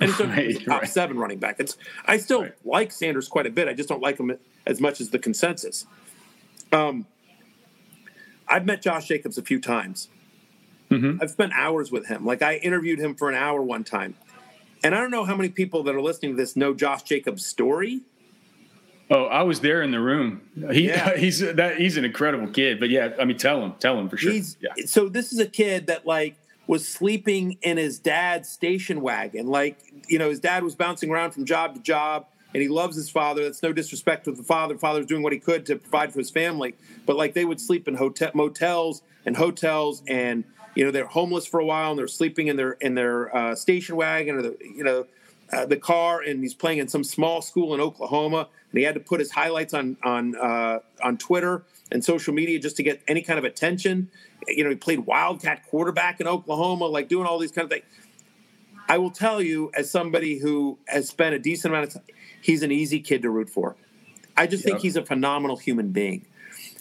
and 0.00 0.10
it's 0.10 0.20
right, 0.20 0.56
a 0.56 0.64
top 0.64 0.82
right. 0.82 0.90
seven 0.90 1.18
running 1.18 1.38
back. 1.38 1.56
It's 1.58 1.76
I 2.04 2.16
still 2.18 2.42
right. 2.42 2.54
like 2.64 2.92
Sanders 2.92 3.28
quite 3.28 3.46
a 3.46 3.50
bit. 3.50 3.68
I 3.68 3.74
just 3.74 3.88
don't 3.88 4.02
like 4.02 4.18
him 4.18 4.36
as 4.66 4.80
much 4.80 5.00
as 5.00 5.10
the 5.10 5.18
consensus. 5.18 5.86
Um, 6.72 7.06
I've 8.48 8.66
met 8.66 8.82
Josh 8.82 9.08
Jacobs 9.08 9.38
a 9.38 9.42
few 9.42 9.60
times. 9.60 10.08
Mm-hmm. 10.90 11.22
I've 11.22 11.30
spent 11.30 11.52
hours 11.54 11.90
with 11.90 12.06
him. 12.06 12.24
Like 12.24 12.42
I 12.42 12.56
interviewed 12.56 12.98
him 12.98 13.14
for 13.14 13.28
an 13.28 13.34
hour 13.34 13.62
one 13.62 13.84
time. 13.84 14.14
And 14.84 14.94
I 14.94 15.00
don't 15.00 15.10
know 15.10 15.24
how 15.24 15.34
many 15.34 15.48
people 15.48 15.82
that 15.84 15.94
are 15.94 16.02
listening 16.02 16.32
to 16.32 16.36
this 16.36 16.54
know 16.54 16.74
Josh 16.74 17.02
Jacobs' 17.02 17.44
story. 17.44 18.02
Oh, 19.10 19.24
I 19.24 19.42
was 19.42 19.60
there 19.60 19.82
in 19.82 19.90
the 19.90 20.00
room. 20.00 20.42
He 20.72 20.88
yeah. 20.88 21.16
he's 21.16 21.40
that 21.40 21.78
he's 21.78 21.96
an 21.96 22.04
incredible 22.04 22.48
kid. 22.48 22.78
But 22.78 22.90
yeah, 22.90 23.12
I 23.18 23.24
mean, 23.24 23.36
tell 23.36 23.62
him, 23.62 23.74
tell 23.78 23.98
him 23.98 24.08
for 24.08 24.16
sure. 24.16 24.32
He's, 24.32 24.56
yeah. 24.60 24.86
So 24.86 25.08
this 25.08 25.32
is 25.32 25.38
a 25.38 25.46
kid 25.46 25.86
that 25.88 26.06
like 26.06 26.36
was 26.66 26.86
sleeping 26.86 27.58
in 27.62 27.76
his 27.76 27.98
dad's 27.98 28.48
station 28.48 29.00
wagon. 29.00 29.46
Like 29.46 29.78
you 30.08 30.18
know, 30.18 30.30
his 30.30 30.40
dad 30.40 30.62
was 30.62 30.74
bouncing 30.74 31.10
around 31.10 31.32
from 31.32 31.44
job 31.44 31.74
to 31.74 31.80
job, 31.80 32.26
and 32.54 32.62
he 32.62 32.68
loves 32.68 32.96
his 32.96 33.10
father. 33.10 33.44
That's 33.44 33.62
no 33.62 33.72
disrespect 33.72 34.24
to 34.24 34.32
the 34.32 34.42
father. 34.42 34.76
Father's 34.76 35.06
doing 35.06 35.22
what 35.22 35.32
he 35.32 35.38
could 35.38 35.66
to 35.66 35.76
provide 35.76 36.12
for 36.12 36.18
his 36.18 36.30
family. 36.30 36.74
But 37.04 37.16
like 37.16 37.34
they 37.34 37.44
would 37.44 37.60
sleep 37.60 37.88
in 37.88 37.94
hotel 37.94 38.30
motels 38.34 39.02
and 39.24 39.36
hotels 39.36 40.02
and 40.06 40.44
you 40.74 40.84
know 40.84 40.90
they're 40.90 41.06
homeless 41.06 41.46
for 41.46 41.60
a 41.60 41.64
while 41.64 41.90
and 41.90 41.98
they're 41.98 42.08
sleeping 42.08 42.46
in 42.48 42.56
their 42.56 42.72
in 42.72 42.94
their 42.94 43.34
uh, 43.34 43.54
station 43.54 43.96
wagon 43.96 44.36
or 44.36 44.42
the 44.42 44.56
you 44.60 44.84
know 44.84 45.06
uh, 45.52 45.66
the 45.66 45.76
car 45.76 46.20
and 46.20 46.42
he's 46.42 46.54
playing 46.54 46.78
in 46.78 46.88
some 46.88 47.04
small 47.04 47.40
school 47.40 47.74
in 47.74 47.80
Oklahoma 47.80 48.48
and 48.70 48.78
he 48.78 48.84
had 48.84 48.94
to 48.94 49.00
put 49.00 49.20
his 49.20 49.30
highlights 49.30 49.74
on 49.74 49.96
on 50.02 50.36
uh, 50.36 50.78
on 51.02 51.16
Twitter 51.18 51.64
and 51.90 52.04
social 52.04 52.34
media 52.34 52.58
just 52.58 52.76
to 52.76 52.82
get 52.82 53.02
any 53.06 53.22
kind 53.22 53.38
of 53.38 53.44
attention. 53.44 54.10
You 54.48 54.64
know, 54.64 54.70
he 54.70 54.76
played 54.76 55.00
wildcat 55.00 55.66
quarterback 55.66 56.20
in 56.20 56.26
Oklahoma, 56.26 56.86
like 56.86 57.08
doing 57.08 57.26
all 57.26 57.38
these 57.38 57.52
kind 57.52 57.64
of 57.64 57.70
things. 57.70 57.84
I 58.88 58.98
will 58.98 59.10
tell 59.10 59.42
you, 59.42 59.70
as 59.74 59.90
somebody 59.90 60.38
who 60.38 60.78
has 60.86 61.08
spent 61.08 61.34
a 61.34 61.38
decent 61.38 61.72
amount 61.72 61.88
of 61.88 61.94
time, 61.94 62.14
he's 62.40 62.62
an 62.62 62.70
easy 62.70 63.00
kid 63.00 63.22
to 63.22 63.30
root 63.30 63.50
for. 63.50 63.76
I 64.36 64.46
just 64.46 64.64
yep. 64.64 64.74
think 64.74 64.82
he's 64.82 64.96
a 64.96 65.04
phenomenal 65.04 65.56
human 65.56 65.90
being. 65.90 66.26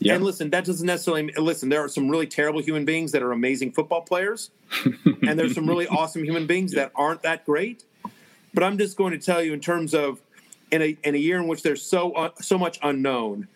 And 0.04 0.24
listen, 0.24 0.50
that 0.50 0.66
doesn't 0.66 0.86
necessarily 0.86 1.32
listen. 1.38 1.70
There 1.70 1.84
are 1.84 1.88
some 1.88 2.10
really 2.10 2.28
terrible 2.28 2.62
human 2.62 2.86
beings 2.86 3.12
that 3.14 3.24
are 3.24 3.32
amazing 3.32 3.72
football 3.72 4.02
players, 4.02 4.52
and 5.06 5.40
there's 5.40 5.56
some 5.56 5.68
really 5.68 5.88
awesome 5.88 6.24
human 6.24 6.48
beings 6.48 6.74
that 6.74 6.92
aren't 6.96 7.22
that 7.24 7.46
great. 7.46 7.86
But 8.54 8.64
I'm 8.64 8.78
just 8.78 8.98
going 8.98 9.12
to 9.12 9.18
tell 9.18 9.42
you, 9.42 9.54
in 9.54 9.62
terms 9.62 9.94
of 9.94 10.22
in 10.72 10.82
a 10.82 10.98
in 11.04 11.16
a 11.16 11.18
year 11.18 11.38
in 11.38 11.48
which 11.48 11.64
there's 11.64 11.82
so 11.82 12.12
uh, 12.12 12.30
so 12.42 12.58
much 12.58 12.78
unknown, 12.84 13.48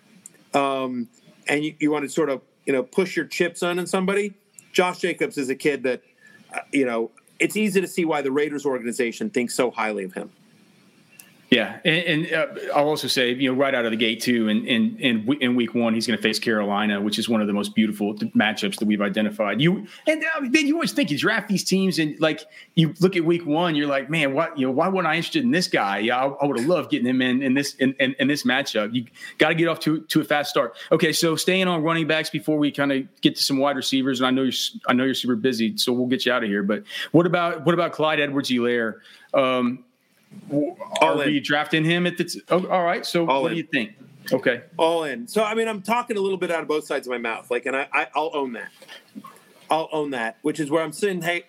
um, 0.53 1.09
and 1.49 1.65
you, 1.65 1.75
you 1.79 1.91
want 1.91 2.05
to 2.05 2.09
sort 2.09 2.29
of 2.29 2.41
you 2.65 2.71
know 2.71 2.83
push 2.83 3.17
your 3.17 3.25
chips 3.25 3.61
on 3.61 3.79
in 3.79 3.87
somebody. 3.87 4.33
Josh 4.71 4.99
Jacobs 4.99 5.37
is 5.37 5.49
a 5.49 5.55
kid 5.55 5.83
that 5.83 6.01
uh, 6.53 6.59
you 6.71 6.85
know 6.85 7.11
it's 7.39 7.57
easy 7.57 7.81
to 7.81 7.87
see 7.87 8.05
why 8.05 8.21
the 8.21 8.31
Raiders 8.31 8.65
organization 8.65 9.29
thinks 9.29 9.55
so 9.55 9.71
highly 9.71 10.05
of 10.05 10.13
him. 10.13 10.31
Yeah, 11.51 11.79
and, 11.83 12.25
and 12.27 12.33
uh, 12.33 12.47
I'll 12.75 12.87
also 12.87 13.07
say, 13.07 13.33
you 13.33 13.51
know, 13.51 13.57
right 13.57 13.73
out 13.73 13.83
of 13.83 13.89
the 13.89 13.97
gate 13.97 14.21
too, 14.21 14.49
in 14.49 14.67
in 14.67 14.97
in, 14.99 15.33
in 15.41 15.55
week 15.55 15.73
one, 15.73 15.95
he's 15.95 16.05
going 16.05 16.15
to 16.15 16.21
face 16.21 16.37
Carolina, 16.37 17.01
which 17.01 17.17
is 17.17 17.27
one 17.27 17.41
of 17.41 17.47
the 17.47 17.53
most 17.53 17.73
beautiful 17.73 18.13
matchups 18.13 18.77
that 18.77 18.85
we've 18.85 19.01
identified. 19.01 19.59
You 19.59 19.87
and 20.05 20.23
uh, 20.23 20.41
then 20.51 20.67
you 20.67 20.75
always 20.75 20.91
think 20.91 21.09
you 21.09 21.17
draft 21.17 21.47
these 21.47 21.63
teams, 21.63 21.97
and 21.97 22.19
like 22.19 22.45
you 22.75 22.93
look 22.99 23.15
at 23.15 23.25
week 23.25 23.47
one, 23.47 23.75
you're 23.75 23.87
like, 23.87 24.11
man, 24.11 24.35
what 24.35 24.55
you 24.59 24.67
know, 24.67 24.71
why 24.71 24.89
wasn't 24.89 25.07
I 25.07 25.15
interested 25.15 25.43
in 25.43 25.49
this 25.49 25.67
guy? 25.67 25.97
Yeah, 25.97 26.23
I, 26.23 26.27
I 26.27 26.45
would 26.45 26.59
have 26.59 26.67
loved 26.67 26.91
getting 26.91 27.07
him 27.07 27.19
in 27.19 27.41
in 27.41 27.55
this 27.55 27.73
in, 27.75 27.95
in, 27.99 28.15
in 28.19 28.27
this 28.27 28.43
matchup. 28.43 28.93
You 28.93 29.05
got 29.39 29.49
to 29.49 29.55
get 29.55 29.67
off 29.67 29.79
to 29.79 30.01
to 30.01 30.21
a 30.21 30.23
fast 30.23 30.51
start. 30.51 30.77
Okay, 30.91 31.11
so 31.11 31.35
staying 31.35 31.67
on 31.67 31.81
running 31.81 32.05
backs 32.05 32.29
before 32.29 32.59
we 32.59 32.69
kind 32.69 32.91
of 32.91 33.07
get 33.21 33.35
to 33.37 33.41
some 33.41 33.57
wide 33.57 33.75
receivers, 33.75 34.19
and 34.19 34.27
I 34.27 34.29
know 34.29 34.43
you're 34.43 34.53
I 34.87 34.93
know 34.93 35.03
you're 35.03 35.15
super 35.15 35.35
busy, 35.35 35.77
so 35.77 35.93
we'll 35.93 36.05
get 36.05 36.27
you 36.27 36.31
out 36.31 36.43
of 36.43 36.49
here. 36.49 36.61
But 36.61 36.83
what 37.11 37.25
about 37.25 37.65
what 37.65 37.73
about 37.73 37.91
Clyde 37.91 38.19
Edwards-Helaire? 38.19 38.99
Um, 39.33 39.83
are 41.01 41.17
we 41.17 41.39
drafting 41.39 41.83
him 41.83 42.07
at 42.07 42.17
the? 42.17 42.25
T- 42.25 42.41
oh, 42.49 42.67
all 42.67 42.83
right. 42.83 43.05
So 43.05 43.27
all 43.27 43.43
what 43.43 43.51
in. 43.51 43.57
do 43.57 43.61
you 43.61 43.67
think? 43.67 43.95
Okay. 44.31 44.61
All 44.77 45.03
in. 45.03 45.27
So 45.27 45.43
I 45.43 45.55
mean, 45.55 45.67
I'm 45.67 45.81
talking 45.81 46.17
a 46.17 46.21
little 46.21 46.37
bit 46.37 46.51
out 46.51 46.61
of 46.61 46.67
both 46.67 46.85
sides 46.85 47.07
of 47.07 47.11
my 47.11 47.17
mouth. 47.17 47.49
Like, 47.49 47.65
and 47.65 47.75
I, 47.75 47.87
I 47.93 48.07
I'll 48.15 48.31
own 48.33 48.53
that. 48.53 48.71
I'll 49.69 49.89
own 49.91 50.11
that. 50.11 50.37
Which 50.41 50.59
is 50.59 50.69
where 50.69 50.83
I'm 50.83 50.91
saying, 50.91 51.21
hey, 51.21 51.45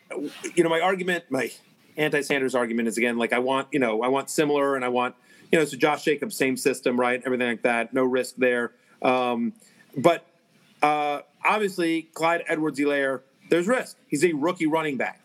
you 0.55 0.63
know, 0.63 0.71
my 0.71 0.81
argument, 0.81 1.25
my 1.31 1.51
anti-Sanders 1.97 2.55
argument 2.55 2.89
is 2.89 2.97
again 2.97 3.19
like 3.19 3.33
I 3.33 3.39
want, 3.39 3.69
you 3.73 3.79
know, 3.79 4.03
I 4.03 4.09
want 4.09 4.31
similar, 4.31 4.77
and 4.77 4.85
I 4.85 4.89
want, 4.89 5.15
you 5.51 5.59
know, 5.59 5.65
so 5.65 5.77
Josh 5.77 6.05
Jacobs, 6.05 6.37
same 6.37 6.57
system, 6.57 6.99
right? 6.99 7.23
Everything 7.25 7.49
like 7.49 7.63
that, 7.63 7.93
no 7.93 8.05
risk 8.05 8.37
there. 8.37 8.73
Um, 9.03 9.55
but 9.97 10.27
uh, 10.83 11.21
obviously, 11.45 12.03
Clyde 12.15 12.45
Edwards-Helaire, 12.47 13.23
there's 13.51 13.67
risk. 13.67 13.97
He's 14.09 14.25
a 14.25 14.33
rookie 14.33 14.67
running 14.67 14.97
back, 14.97 15.21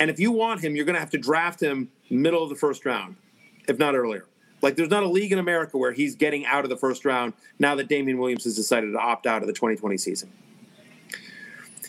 and 0.00 0.10
if 0.10 0.18
you 0.18 0.32
want 0.32 0.62
him, 0.62 0.74
you're 0.76 0.84
going 0.84 0.94
to 0.94 1.00
have 1.00 1.10
to 1.10 1.18
draft 1.18 1.62
him 1.62 1.90
middle 2.10 2.42
of 2.42 2.48
the 2.48 2.56
first 2.56 2.84
round, 2.84 3.16
if 3.68 3.78
not 3.78 3.94
earlier. 3.94 4.24
Like, 4.60 4.76
there's 4.76 4.90
not 4.90 5.02
a 5.02 5.08
league 5.08 5.32
in 5.32 5.38
America 5.38 5.78
where 5.78 5.92
he's 5.92 6.16
getting 6.16 6.44
out 6.44 6.64
of 6.64 6.70
the 6.70 6.76
first 6.76 7.04
round 7.04 7.34
now 7.58 7.74
that 7.76 7.88
Damien 7.88 8.18
Williams 8.18 8.44
has 8.44 8.56
decided 8.56 8.92
to 8.92 8.98
opt 8.98 9.26
out 9.26 9.42
of 9.42 9.46
the 9.46 9.52
2020 9.52 9.96
season. 9.96 10.32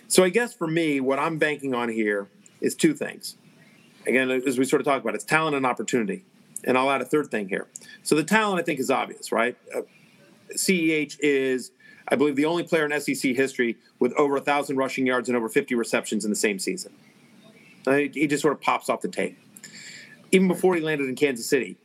So, 0.07 0.23
I 0.23 0.29
guess 0.29 0.53
for 0.53 0.67
me, 0.67 0.99
what 0.99 1.19
I'm 1.19 1.37
banking 1.37 1.73
on 1.73 1.89
here 1.89 2.27
is 2.61 2.75
two 2.75 2.93
things. 2.93 3.37
Again, 4.05 4.29
as 4.29 4.57
we 4.57 4.65
sort 4.65 4.81
of 4.81 4.85
talk 4.85 5.01
about, 5.01 5.15
it's 5.15 5.23
talent 5.23 5.55
and 5.55 5.65
opportunity. 5.65 6.25
And 6.63 6.77
I'll 6.77 6.91
add 6.91 7.01
a 7.01 7.05
third 7.05 7.31
thing 7.31 7.49
here. 7.49 7.67
So, 8.03 8.15
the 8.15 8.23
talent 8.23 8.61
I 8.61 8.63
think 8.63 8.79
is 8.79 8.91
obvious, 8.91 9.31
right? 9.31 9.57
Uh, 9.75 9.81
CEH 10.55 11.17
is, 11.21 11.71
I 12.07 12.15
believe, 12.15 12.35
the 12.35 12.45
only 12.45 12.63
player 12.63 12.85
in 12.85 12.99
SEC 12.99 13.35
history 13.35 13.77
with 13.99 14.13
over 14.13 14.35
1,000 14.35 14.77
rushing 14.77 15.05
yards 15.05 15.29
and 15.29 15.37
over 15.37 15.49
50 15.49 15.75
receptions 15.75 16.23
in 16.23 16.31
the 16.31 16.35
same 16.35 16.59
season. 16.59 16.93
Uh, 17.87 17.95
he 17.95 18.27
just 18.27 18.41
sort 18.41 18.53
of 18.53 18.61
pops 18.61 18.89
off 18.89 19.01
the 19.01 19.07
tape 19.07 19.37
even 20.31 20.47
before 20.47 20.75
he 20.75 20.81
landed 20.81 21.09
in 21.09 21.15
Kansas 21.15 21.45
City, 21.47 21.77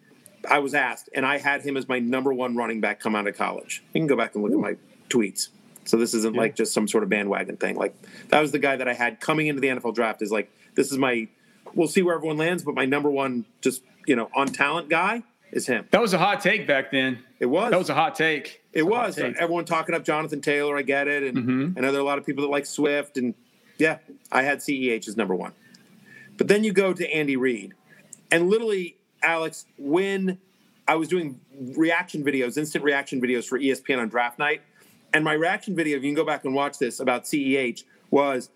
I 0.48 0.58
was 0.58 0.74
asked, 0.74 1.08
and 1.14 1.24
I 1.24 1.38
had 1.38 1.62
him 1.62 1.76
as 1.76 1.88
my 1.88 1.98
number 1.98 2.32
one 2.32 2.56
running 2.56 2.80
back 2.80 3.00
come 3.00 3.14
out 3.14 3.26
of 3.26 3.36
college. 3.36 3.82
You 3.92 4.00
can 4.00 4.06
go 4.06 4.16
back 4.16 4.34
and 4.34 4.44
look 4.44 4.52
Ooh. 4.52 4.64
at 4.64 4.72
my 4.72 4.76
tweets. 5.08 5.48
So 5.84 5.96
this 5.96 6.14
isn't 6.14 6.34
yeah. 6.34 6.40
like 6.40 6.56
just 6.56 6.72
some 6.72 6.88
sort 6.88 7.02
of 7.02 7.10
bandwagon 7.10 7.56
thing. 7.56 7.76
Like 7.76 7.94
that 8.28 8.40
was 8.40 8.52
the 8.52 8.58
guy 8.58 8.76
that 8.76 8.88
I 8.88 8.94
had 8.94 9.20
coming 9.20 9.46
into 9.46 9.60
the 9.60 9.68
NFL 9.68 9.94
draft. 9.94 10.22
Is 10.22 10.32
like 10.32 10.50
this 10.74 10.90
is 10.90 10.98
my. 10.98 11.28
We'll 11.74 11.88
see 11.88 12.02
where 12.02 12.14
everyone 12.14 12.36
lands, 12.36 12.62
but 12.62 12.74
my 12.74 12.84
number 12.84 13.10
one, 13.10 13.44
just 13.60 13.82
you 14.06 14.16
know, 14.16 14.30
on 14.34 14.46
talent 14.48 14.88
guy 14.88 15.22
is 15.50 15.66
him. 15.66 15.86
That 15.90 16.00
was 16.00 16.14
a 16.14 16.18
hot 16.18 16.40
take 16.40 16.66
back 16.66 16.90
then. 16.90 17.18
It 17.40 17.46
was. 17.46 17.70
That 17.70 17.78
was 17.78 17.90
a 17.90 17.94
hot 17.94 18.14
take. 18.14 18.62
It, 18.72 18.82
was. 18.82 19.16
Take. 19.16 19.36
Everyone 19.36 19.64
talking 19.64 19.94
up 19.94 20.04
Jonathan 20.04 20.40
Taylor. 20.40 20.76
I 20.76 20.82
get 20.82 21.08
it, 21.08 21.22
and 21.22 21.38
mm-hmm. 21.38 21.78
I 21.78 21.80
know 21.80 21.92
there 21.92 22.00
are 22.00 22.04
a 22.04 22.06
lot 22.06 22.18
of 22.18 22.26
people 22.26 22.42
that 22.42 22.50
like 22.50 22.66
Swift, 22.66 23.16
and 23.16 23.34
yeah, 23.78 23.98
I 24.30 24.42
had 24.42 24.58
Ceh 24.58 25.08
as 25.08 25.16
number 25.16 25.34
one. 25.34 25.52
But 26.36 26.48
then 26.48 26.64
you 26.64 26.72
go 26.72 26.92
to 26.92 27.08
Andy 27.12 27.36
Reid, 27.36 27.74
and 28.34 28.50
literally, 28.50 28.96
Alex, 29.22 29.64
when 29.78 30.38
I 30.88 30.96
was 30.96 31.06
doing 31.06 31.40
reaction 31.76 32.24
videos, 32.24 32.58
instant 32.58 32.82
reaction 32.82 33.22
videos 33.22 33.44
for 33.44 33.60
ESPN 33.60 34.00
on 34.00 34.08
draft 34.08 34.40
night, 34.40 34.60
and 35.12 35.22
my 35.22 35.34
reaction 35.34 35.76
video, 35.76 35.96
if 35.96 36.02
you 36.02 36.08
can 36.08 36.16
go 36.16 36.26
back 36.26 36.44
and 36.44 36.52
watch 36.52 36.78
this 36.78 36.98
about 36.98 37.26
CEH, 37.26 37.84
was 38.10 38.50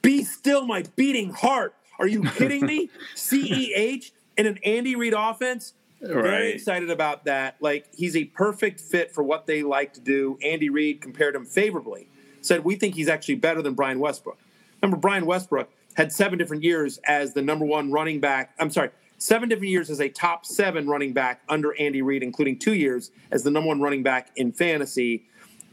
Be 0.00 0.22
still 0.22 0.64
my 0.64 0.84
beating 0.94 1.30
heart. 1.30 1.74
Are 1.98 2.06
you 2.06 2.22
kidding 2.22 2.64
me? 2.64 2.88
CEH 3.16 4.12
in 4.36 4.46
an 4.46 4.60
Andy 4.64 4.94
Reid 4.94 5.12
offense? 5.12 5.72
Right. 6.00 6.12
Very 6.12 6.52
excited 6.52 6.88
about 6.88 7.24
that. 7.24 7.56
Like, 7.58 7.92
he's 7.96 8.14
a 8.14 8.26
perfect 8.26 8.80
fit 8.80 9.12
for 9.12 9.24
what 9.24 9.46
they 9.46 9.64
like 9.64 9.92
to 9.94 10.00
do. 10.00 10.38
Andy 10.40 10.68
Reid 10.68 11.00
compared 11.00 11.34
him 11.34 11.46
favorably, 11.46 12.06
said, 12.42 12.62
We 12.62 12.76
think 12.76 12.94
he's 12.94 13.08
actually 13.08 13.36
better 13.36 13.60
than 13.60 13.74
Brian 13.74 13.98
Westbrook. 13.98 14.38
Remember, 14.80 14.98
Brian 15.00 15.26
Westbrook 15.26 15.68
had 15.94 16.12
seven 16.12 16.38
different 16.38 16.62
years 16.62 16.98
as 17.04 17.32
the 17.32 17.42
number 17.42 17.64
one 17.64 17.90
running 17.90 18.20
back. 18.20 18.54
I'm 18.60 18.70
sorry, 18.70 18.90
seven 19.18 19.48
different 19.48 19.70
years 19.70 19.90
as 19.90 20.00
a 20.00 20.08
top 20.08 20.44
seven 20.44 20.86
running 20.86 21.12
back 21.12 21.42
under 21.48 21.78
Andy 21.80 22.02
Reid, 22.02 22.22
including 22.22 22.58
two 22.58 22.74
years 22.74 23.10
as 23.30 23.42
the 23.42 23.50
number 23.50 23.68
one 23.68 23.80
running 23.80 24.02
back 24.02 24.30
in 24.36 24.52
fantasy. 24.52 25.24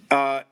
Uh, 0.09 0.43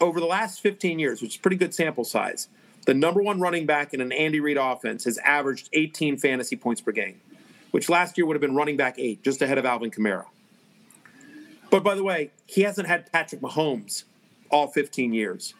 over 0.00 0.20
the 0.20 0.26
last 0.26 0.60
15 0.60 0.98
years, 0.98 1.22
which 1.22 1.32
is 1.32 1.36
pretty 1.36 1.56
good 1.56 1.74
sample 1.74 2.04
size, 2.04 2.48
the 2.86 2.94
number 2.94 3.22
one 3.22 3.40
running 3.40 3.66
back 3.66 3.94
in 3.94 4.00
an 4.00 4.12
Andy 4.12 4.40
Reid 4.40 4.56
offense 4.56 5.04
has 5.04 5.18
averaged 5.18 5.68
18 5.72 6.18
fantasy 6.18 6.56
points 6.56 6.80
per 6.80 6.92
game, 6.92 7.20
which 7.70 7.88
last 7.88 8.18
year 8.18 8.26
would 8.26 8.34
have 8.34 8.40
been 8.40 8.54
running 8.54 8.76
back 8.76 8.98
eight, 8.98 9.22
just 9.22 9.40
ahead 9.40 9.58
of 9.58 9.64
Alvin 9.64 9.90
Kamara. 9.90 10.26
But 11.70 11.82
by 11.82 11.94
the 11.94 12.02
way, 12.02 12.30
he 12.46 12.62
hasn't 12.62 12.86
had 12.86 13.10
Patrick 13.10 13.40
Mahomes 13.40 14.04
all 14.50 14.68
15 14.68 15.12
years. 15.12 15.54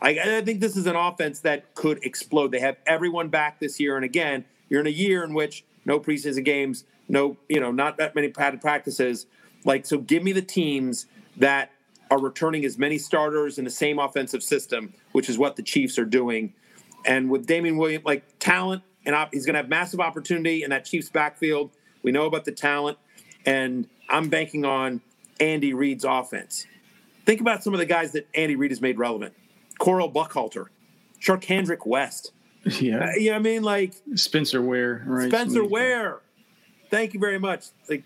I, 0.00 0.10
I 0.10 0.42
think 0.42 0.60
this 0.60 0.76
is 0.76 0.86
an 0.86 0.96
offense 0.96 1.40
that 1.40 1.74
could 1.74 2.04
explode. 2.04 2.52
They 2.52 2.60
have 2.60 2.76
everyone 2.86 3.28
back 3.28 3.58
this 3.58 3.80
year, 3.80 3.96
and 3.96 4.04
again, 4.04 4.44
you're 4.68 4.80
in 4.80 4.86
a 4.86 4.90
year 4.90 5.24
in 5.24 5.34
which 5.34 5.64
no 5.88 5.98
preseason 5.98 6.44
games, 6.44 6.84
no, 7.08 7.36
you 7.48 7.58
know, 7.58 7.72
not 7.72 7.96
that 7.96 8.14
many 8.14 8.28
padded 8.28 8.60
practices. 8.60 9.26
Like, 9.64 9.86
so 9.86 9.98
give 9.98 10.22
me 10.22 10.32
the 10.32 10.42
teams 10.42 11.06
that 11.38 11.72
are 12.10 12.20
returning 12.20 12.64
as 12.64 12.78
many 12.78 12.98
starters 12.98 13.58
in 13.58 13.64
the 13.64 13.70
same 13.70 13.98
offensive 13.98 14.42
system, 14.42 14.94
which 15.12 15.28
is 15.28 15.36
what 15.36 15.56
the 15.56 15.62
Chiefs 15.62 15.98
are 15.98 16.04
doing. 16.04 16.54
And 17.04 17.30
with 17.30 17.46
Damien 17.46 17.76
Williams, 17.76 18.04
like 18.04 18.38
talent, 18.38 18.82
and 19.04 19.14
op- 19.14 19.32
he's 19.32 19.46
going 19.46 19.54
to 19.54 19.60
have 19.60 19.68
massive 19.68 20.00
opportunity 20.00 20.62
in 20.62 20.70
that 20.70 20.84
Chiefs 20.84 21.08
backfield. 21.08 21.70
We 22.02 22.12
know 22.12 22.26
about 22.26 22.44
the 22.44 22.52
talent, 22.52 22.98
and 23.44 23.88
I'm 24.08 24.28
banking 24.28 24.64
on 24.64 25.00
Andy 25.40 25.72
Reid's 25.72 26.04
offense. 26.04 26.66
Think 27.24 27.40
about 27.40 27.62
some 27.62 27.72
of 27.72 27.78
the 27.78 27.86
guys 27.86 28.12
that 28.12 28.28
Andy 28.34 28.56
Reid 28.56 28.70
has 28.70 28.80
made 28.80 28.98
relevant. 28.98 29.34
Correll 29.80 30.12
Buckhalter, 30.12 30.66
Charcandrick 31.20 31.86
West. 31.86 32.32
Yeah. 32.80 32.98
Uh, 32.98 33.12
you 33.12 33.26
know 33.26 33.32
what 33.32 33.36
I 33.36 33.42
mean? 33.42 33.62
Like 33.62 33.94
Spencer 34.14 34.60
Ware, 34.60 35.02
right? 35.06 35.30
Spencer 35.30 35.64
Ware. 35.64 36.20
Thank 36.90 37.14
you 37.14 37.20
very 37.20 37.38
much. 37.38 37.66
Like 37.88 38.04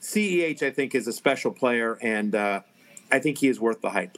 CEH, 0.00 0.62
I 0.62 0.70
think, 0.70 0.94
is 0.94 1.06
a 1.06 1.12
special 1.12 1.50
player, 1.50 1.98
and 2.02 2.34
uh, 2.34 2.60
I 3.10 3.18
think 3.18 3.38
he 3.38 3.48
is 3.48 3.60
worth 3.60 3.80
the 3.80 3.90
hype. 3.90 4.16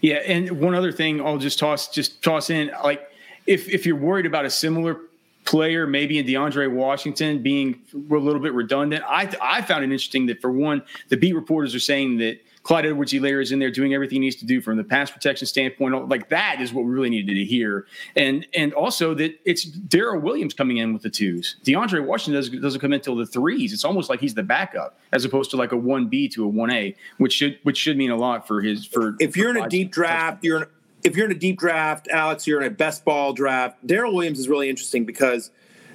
Yeah, 0.00 0.16
and 0.16 0.60
one 0.60 0.74
other 0.74 0.92
thing 0.92 1.24
I'll 1.24 1.38
just 1.38 1.58
toss 1.58 1.88
just 1.88 2.22
toss 2.22 2.50
in 2.50 2.70
like 2.84 3.08
if 3.46 3.68
if 3.68 3.86
you're 3.86 3.96
worried 3.96 4.26
about 4.26 4.44
a 4.44 4.50
similar 4.50 5.00
player, 5.44 5.86
maybe 5.86 6.18
in 6.18 6.26
DeAndre 6.26 6.70
Washington 6.70 7.42
being 7.42 7.80
a 7.94 8.14
little 8.14 8.40
bit 8.40 8.52
redundant, 8.52 9.04
I 9.06 9.32
I 9.40 9.62
found 9.62 9.82
it 9.82 9.86
interesting 9.86 10.26
that 10.26 10.40
for 10.40 10.50
one, 10.50 10.82
the 11.08 11.16
beat 11.16 11.34
reporters 11.34 11.74
are 11.74 11.80
saying 11.80 12.18
that 12.18 12.40
Clyde 12.62 12.86
Edwards 12.86 13.12
Helaire 13.12 13.42
is 13.42 13.52
in 13.52 13.58
there 13.58 13.70
doing 13.70 13.94
everything 13.94 14.16
he 14.16 14.20
needs 14.20 14.36
to 14.36 14.44
do 14.44 14.60
from 14.60 14.76
the 14.76 14.84
pass 14.84 15.10
protection 15.10 15.46
standpoint. 15.46 16.08
Like 16.08 16.28
that 16.28 16.60
is 16.60 16.72
what 16.72 16.84
we 16.84 16.90
really 16.90 17.08
needed 17.08 17.34
to 17.34 17.44
hear. 17.44 17.86
And 18.16 18.46
and 18.54 18.74
also 18.74 19.14
that 19.14 19.38
it's 19.44 19.64
Darrel 19.64 20.20
Williams 20.20 20.52
coming 20.52 20.76
in 20.76 20.92
with 20.92 21.02
the 21.02 21.10
twos. 21.10 21.56
DeAndre 21.64 22.04
Washington 22.04 22.34
doesn't, 22.34 22.60
doesn't 22.60 22.80
come 22.80 22.92
in 22.92 23.00
until 23.00 23.16
the 23.16 23.26
threes. 23.26 23.72
It's 23.72 23.84
almost 23.84 24.10
like 24.10 24.20
he's 24.20 24.34
the 24.34 24.42
backup 24.42 24.98
as 25.12 25.24
opposed 25.24 25.50
to 25.52 25.56
like 25.56 25.72
a 25.72 25.76
one 25.76 26.08
B 26.08 26.28
to 26.28 26.44
a 26.44 26.48
one 26.48 26.70
A, 26.70 26.94
which 27.16 27.32
should 27.32 27.58
which 27.62 27.78
should 27.78 27.96
mean 27.96 28.10
a 28.10 28.16
lot 28.16 28.46
for 28.46 28.60
his 28.60 28.84
for 28.84 29.16
if 29.20 29.36
you're 29.36 29.54
for 29.54 29.60
in 29.60 29.64
a 29.64 29.68
deep 29.68 29.90
draft, 29.90 30.44
you're 30.44 30.62
in, 30.62 30.68
if 31.02 31.16
you're 31.16 31.26
in 31.26 31.32
a 31.32 31.38
deep 31.38 31.58
draft, 31.58 32.08
Alex, 32.08 32.46
you're 32.46 32.60
in 32.60 32.66
a 32.66 32.70
best 32.70 33.06
ball 33.06 33.32
draft. 33.32 33.84
Darrel 33.86 34.14
Williams 34.14 34.38
is 34.38 34.48
really 34.48 34.68
interesting 34.68 35.06
because 35.06 35.50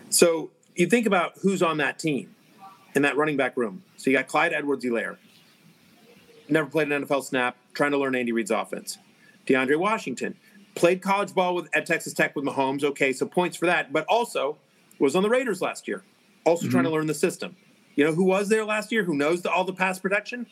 so 0.09 0.49
you 0.75 0.87
think 0.87 1.05
about 1.05 1.33
who's 1.41 1.61
on 1.61 1.77
that 1.77 1.99
team 1.99 2.33
in 2.95 3.03
that 3.03 3.15
running 3.17 3.37
back 3.37 3.55
room. 3.55 3.83
So 3.97 4.09
you 4.09 4.17
got 4.17 4.27
Clyde 4.27 4.51
Edwards 4.51 4.83
Helaire 4.83 5.17
never 6.49 6.69
played 6.69 6.91
an 6.91 7.05
NFL 7.05 7.23
snap, 7.23 7.57
trying 7.73 7.91
to 7.91 7.97
learn 7.97 8.15
Andy 8.15 8.31
Reid's 8.31 8.51
offense. 8.51 8.97
DeAndre 9.47 9.77
Washington 9.77 10.35
played 10.75 11.01
college 11.01 11.33
ball 11.33 11.55
with 11.55 11.69
at 11.75 11.85
Texas 11.85 12.13
Tech 12.13 12.35
with 12.35 12.45
Mahomes. 12.45 12.83
Okay, 12.83 13.13
so 13.13 13.25
points 13.25 13.57
for 13.57 13.65
that, 13.65 13.93
but 13.93 14.05
also 14.05 14.57
was 14.99 15.15
on 15.15 15.23
the 15.23 15.29
Raiders 15.29 15.61
last 15.61 15.87
year, 15.87 16.03
also 16.45 16.63
mm-hmm. 16.63 16.71
trying 16.71 16.83
to 16.85 16.89
learn 16.89 17.07
the 17.07 17.13
system. 17.13 17.55
You 17.95 18.05
know 18.05 18.13
who 18.13 18.23
was 18.23 18.49
there 18.49 18.65
last 18.65 18.91
year? 18.91 19.03
Who 19.03 19.15
knows 19.15 19.41
the, 19.41 19.51
all 19.51 19.63
the 19.63 19.73
pass 19.73 19.99
protection? 19.99 20.45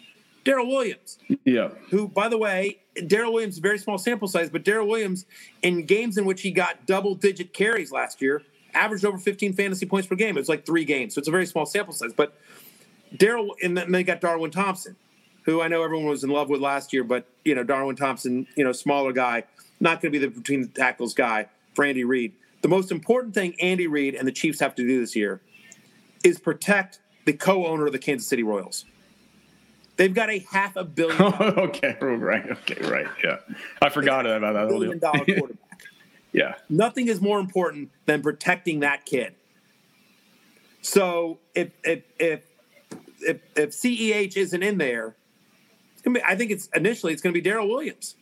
Darrel 0.44 0.68
Williams. 0.68 1.20
Yeah. 1.46 1.70
Who, 1.90 2.08
by 2.08 2.28
the 2.28 2.38
way, 2.38 2.80
Darrel 3.08 3.34
Williams, 3.34 3.60
very 3.60 3.78
small 3.78 3.98
sample 3.98 4.28
size, 4.28 4.50
but 4.50 4.64
Darrel 4.64 4.88
Williams, 4.88 5.26
in 5.62 5.86
games 5.86 6.18
in 6.18 6.26
which 6.26 6.42
he 6.42 6.52
got 6.52 6.86
double 6.86 7.16
digit 7.16 7.54
carries 7.54 7.92
last 7.92 8.22
year, 8.22 8.44
averaged 8.74 9.06
over 9.06 9.18
15 9.18 9.54
fantasy 9.54 9.86
points 9.86 10.08
per 10.08 10.16
game. 10.16 10.36
It 10.36 10.42
was 10.42 10.50
like 10.50 10.66
three 10.66 10.84
games. 10.84 11.16
So 11.16 11.20
it's 11.20 11.28
a 11.28 11.32
very 11.32 11.46
small 11.46 11.66
sample 11.66 11.94
size. 11.94 12.12
But 12.14 12.36
Darrel, 13.16 13.56
and 13.64 13.78
then 13.78 13.92
they 13.92 14.04
got 14.04 14.20
Darwin 14.20 14.52
Thompson 14.52 14.96
who 15.44 15.62
I 15.62 15.68
know 15.68 15.84
everyone 15.84 16.08
was 16.08 16.24
in 16.24 16.30
love 16.30 16.50
with 16.50 16.62
last 16.62 16.94
year, 16.94 17.04
but 17.04 17.26
you 17.46 17.56
know 17.56 17.64
Darwin 17.64 17.96
Thompson, 17.96 18.48
you 18.56 18.64
know, 18.64 18.72
smaller 18.72 19.12
guy, 19.12 19.44
not 19.80 20.02
going 20.02 20.12
to 20.14 20.20
be 20.20 20.26
the 20.26 20.32
between 20.32 20.62
the 20.62 20.68
tackles 20.68 21.14
guy 21.14 21.48
for 21.74 21.86
Andy 21.86 22.04
Reid. 22.04 22.34
The 22.62 22.70
most 22.70 22.92
important 22.92 23.34
thing 23.34 23.56
Andy 23.60 23.88
Reid 23.88 24.16
and 24.16 24.28
the 24.28 24.32
Chiefs 24.32 24.60
have 24.60 24.76
to 24.76 24.88
do 24.88 25.00
this 25.00 25.16
year 25.16 25.42
is 26.24 26.40
protect 26.40 27.00
the 27.26 27.34
co-owner 27.34 27.86
of 27.86 27.92
the 27.92 28.00
Kansas 28.00 28.28
City 28.28 28.44
Royals. 28.44 28.86
They've 29.98 30.14
got 30.14 30.30
a 30.30 30.40
half 30.50 30.76
a 30.76 30.84
billion. 30.84 31.22
okay, 31.22 31.98
right. 32.02 32.50
Okay, 32.50 32.82
right. 32.88 33.08
Yeah, 33.24 33.38
I 33.82 33.90
forgot 33.90 34.26
about 34.26 34.54
that. 34.54 34.68
Billion 34.70 35.00
dollar 35.00 35.26
quarterback. 35.26 35.84
yeah. 36.32 36.56
Nothing 36.70 37.08
is 37.10 37.22
more 37.22 37.40
important 37.40 37.92
than 38.06 38.22
protecting 38.22 38.80
that 38.80 39.06
kid. 39.06 39.36
So 40.82 41.40
if 41.56 41.72
if 41.84 42.04
if 42.20 42.44
if, 43.20 43.40
if 43.56 43.70
CEH 43.72 44.36
isn't 44.36 44.64
in 44.64 44.78
there, 44.78 45.16
be, 46.12 46.22
I 46.24 46.36
think 46.36 46.52
it's 46.52 46.68
initially 46.76 47.14
it's 47.14 47.22
going 47.22 47.34
to 47.34 47.40
be 47.40 47.48
Darrel 47.48 47.68
Williams. 47.70 48.16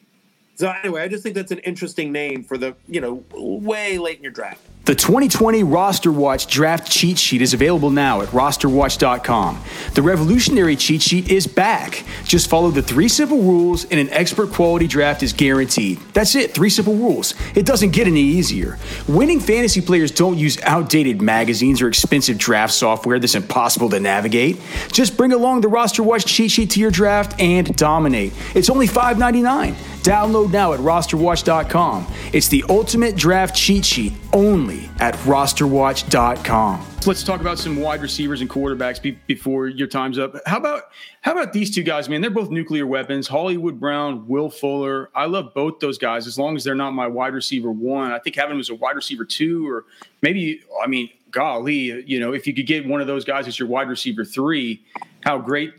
So 0.56 0.72
anyway, 0.84 1.02
I 1.02 1.08
just 1.08 1.24
think 1.24 1.34
that's 1.36 1.52
an 1.52 1.60
interesting 1.60 2.12
name 2.12 2.44
for 2.44 2.58
the 2.58 2.76
you 2.88 3.02
know 3.02 3.24
way 3.34 3.98
late 3.98 4.18
in 4.18 4.24
your 4.24 4.32
draft. 4.32 4.62
The 4.84 4.96
2020 4.96 5.62
Roster 5.62 6.12
Watch 6.12 6.48
Draft 6.48 6.92
Cheat 6.92 7.20
Sheet 7.20 7.44
is 7.44 7.54
available 7.54 7.92
now 7.92 8.22
at 8.22 8.30
rosterwatch.com. 8.30 9.62
The 9.94 10.02
revolutionary 10.02 10.76
cheat 10.76 11.04
sheet 11.04 11.30
is 11.30 11.46
back. 11.46 12.04
Just 12.24 12.50
follow 12.50 12.72
the 12.72 12.82
three 12.82 13.08
simple 13.08 13.38
rules, 13.44 13.86
and 13.86 14.00
an 14.00 14.10
expert 14.10 14.52
quality 14.52 14.88
draft 14.88 15.22
is 15.22 15.34
guaranteed. 15.34 16.00
That's 16.14 16.34
it, 16.34 16.56
three 16.56 16.72
simple 16.72 16.96
rules. 16.96 17.36
It 17.54 17.68
doesn't 17.68 17.92
get 17.92 18.08
any 18.08 18.22
easier. 18.22 18.80
Winning 19.08 19.40
fantasy 19.40 19.82
players 19.82 20.10
don't 20.10 20.40
use 20.40 20.60
outdated 20.64 21.22
magazines 21.22 21.80
or 21.84 21.88
expensive 21.88 22.40
draft 22.40 22.74
software 22.74 23.20
that's 23.20 23.36
impossible 23.36 23.90
to 23.90 24.00
navigate. 24.00 24.60
Just 24.92 25.16
bring 25.16 25.32
along 25.32 25.62
the 25.62 25.68
Roster 25.68 26.02
Watch 26.02 26.26
cheat 26.26 26.50
sheet 26.50 26.72
to 26.72 26.80
your 26.80 26.90
draft 26.90 27.40
and 27.40 27.76
dominate. 27.76 28.34
It's 28.56 28.72
only 28.72 28.88
$5.99. 28.88 29.76
Download 30.04 30.52
now 30.52 30.74
at 30.74 30.80
rosterwatch.com. 30.80 32.08
It's 32.34 32.48
the 32.48 32.64
ultimate 32.70 33.16
draft 33.16 33.56
cheat 33.56 33.86
sheet 33.86 34.14
only 34.34 34.90
at 35.00 35.14
rosterwatch.com. 35.16 36.86
Let's 37.06 37.24
talk 37.24 37.42
about 37.42 37.58
some 37.58 37.78
wide 37.78 38.02
receivers 38.02 38.42
and 38.42 38.50
quarterbacks 38.50 39.02
be- 39.02 39.18
before 39.26 39.68
your 39.68 39.88
time's 39.88 40.20
up. 40.20 40.36
How 40.46 40.58
about 40.58 40.84
how 41.22 41.32
about 41.32 41.52
these 41.52 41.74
two 41.74 41.82
guys, 41.82 42.08
man? 42.08 42.22
They're 42.22 42.30
both 42.30 42.52
nuclear 42.52 42.86
weapons. 42.86 43.28
Hollywood 43.28 43.80
Brown, 43.80 44.28
Will 44.28 44.52
Fuller. 44.52 45.10
I 45.16 45.26
love 45.26 45.54
both 45.56 45.80
those 45.80 45.98
guys 45.98 46.28
as 46.28 46.38
long 46.38 46.56
as 46.56 46.64
they're 46.64 46.76
not 46.76 46.92
my 46.92 47.08
wide 47.08 47.34
receiver 47.34 47.72
one. 47.72 48.12
I 48.12 48.20
think 48.20 48.36
having 48.36 48.58
was 48.58 48.70
a 48.70 48.76
wide 48.76 48.96
receiver 48.96 49.26
two, 49.26 49.68
or 49.68 49.86
maybe 50.22 50.62
I 50.84 50.86
mean, 50.88 51.10
golly, 51.32 52.04
you 52.06 52.20
know, 52.20 52.34
if 52.34 52.46
you 52.46 52.54
could 52.54 52.68
get 52.68 52.86
one 52.86 53.02
of 53.02 53.08
those 53.08 53.26
guys 53.26 53.48
as 53.48 53.58
your 53.58 53.68
wide 53.68 53.90
receiver 53.90 54.24
three, 54.24 54.84
how 55.22 55.38
great 55.38 55.74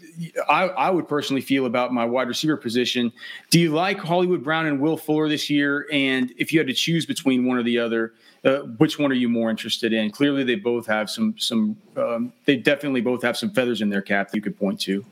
I, 0.49 0.65
I, 0.65 0.91
would 0.91 1.09
personally 1.09 1.43
feel 1.43 1.67
about 1.67 1.93
my 1.93 2.05
wide 2.05 2.29
receiver 2.29 2.57
position. 2.57 3.13
Do 3.51 3.59
you 3.59 3.73
like 3.73 3.99
Hollywood 3.99 4.43
Brown 4.43 4.67
and 4.67 4.81
Will 4.81 4.97
Fuller 4.97 5.29
this 5.29 5.51
year? 5.51 5.87
And 5.93 6.33
if 6.39 6.53
you 6.53 6.61
had 6.61 6.69
to 6.69 6.75
choose 6.75 7.07
between 7.07 7.45
one 7.45 7.59
or 7.59 7.63
the 7.63 7.79
other, 7.79 8.15
uh, 8.45 8.61
which 8.79 8.99
one 8.99 9.11
are 9.11 9.17
you 9.17 9.29
more 9.29 9.51
interested 9.51 9.93
in? 9.93 10.11
Clearly, 10.11 10.45
they 10.45 10.55
both 10.55 10.87
have 10.87 11.11
some 11.11 11.39
some. 11.39 11.77
Um, 11.97 12.33
they 12.45 12.57
definitely 12.57 13.01
both 13.01 13.23
have 13.23 13.37
some 13.37 13.51
feathers 13.51 13.83
in 13.83 13.91
their 13.91 14.03
cap 14.03 14.31
that 14.31 14.37
you 14.37 14.43
could 14.43 14.59
point 14.59 14.81
to. 14.83 15.05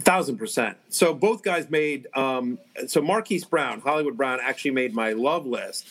Thousand 0.00 0.38
percent. 0.38 0.76
So 0.88 1.14
both 1.14 1.42
guys 1.42 1.70
made. 1.70 2.08
Um, 2.14 2.58
so 2.86 3.00
Marquise 3.00 3.44
Brown, 3.44 3.80
Hollywood 3.80 4.16
Brown, 4.16 4.38
actually 4.42 4.72
made 4.72 4.94
my 4.94 5.12
love 5.12 5.46
list, 5.46 5.86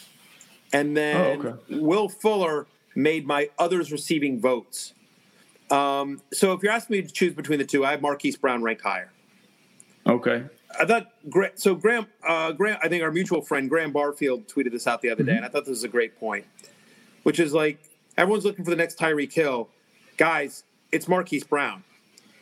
and 0.74 0.96
then 0.96 1.16
oh, 1.18 1.48
okay. 1.48 1.80
Will 1.80 2.10
Fuller 2.10 2.68
made 2.96 3.26
my 3.26 3.50
others 3.58 3.92
receiving 3.92 4.40
votes. 4.40 4.94
Um, 5.70 6.22
so 6.34 6.54
if 6.54 6.62
you're 6.62 6.72
asking 6.72 6.98
me 6.98 7.02
to 7.04 7.12
choose 7.12 7.34
between 7.34 7.60
the 7.60 7.66
two, 7.66 7.86
I 7.86 7.92
have 7.92 8.02
Marquise 8.02 8.36
Brown 8.36 8.62
ranked 8.62 8.82
higher. 8.82 9.10
Okay. 10.06 10.44
I 10.80 10.86
thought 10.86 11.12
so. 11.56 11.76
Graham, 11.76 12.08
uh, 12.28 12.52
Graham, 12.54 12.78
I 12.84 12.88
think 12.88 13.04
our 13.04 13.12
mutual 13.12 13.42
friend 13.42 13.70
Graham 13.70 13.92
Barfield 13.92 14.48
tweeted 14.48 14.72
this 14.72 14.88
out 14.88 15.02
the 15.02 15.10
other 15.10 15.24
day, 15.24 15.32
mm-hmm. 15.34 15.38
and 15.38 15.46
I 15.46 15.50
thought 15.50 15.66
this 15.66 15.72
was 15.72 15.84
a 15.84 15.90
great 15.90 16.20
point, 16.20 16.46
which 17.24 17.40
is 17.40 17.54
like 17.54 17.80
everyone's 18.18 18.46
looking 18.46 18.64
for 18.64 18.72
the 18.72 18.78
next 18.78 18.98
Tyreek 18.98 19.34
Hill, 19.34 19.70
guys. 20.18 20.64
It's 20.92 21.08
Marquise 21.08 21.44
Brown. 21.44 21.84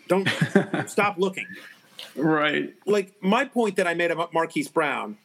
Don't 0.07 0.27
stop 0.87 1.17
looking. 1.17 1.47
Right. 2.15 2.73
Like 2.85 3.13
my 3.21 3.45
point 3.45 3.75
that 3.77 3.87
I 3.87 3.93
made 3.93 4.11
about 4.11 4.33
Marquise 4.33 4.67
Brown, 4.67 5.17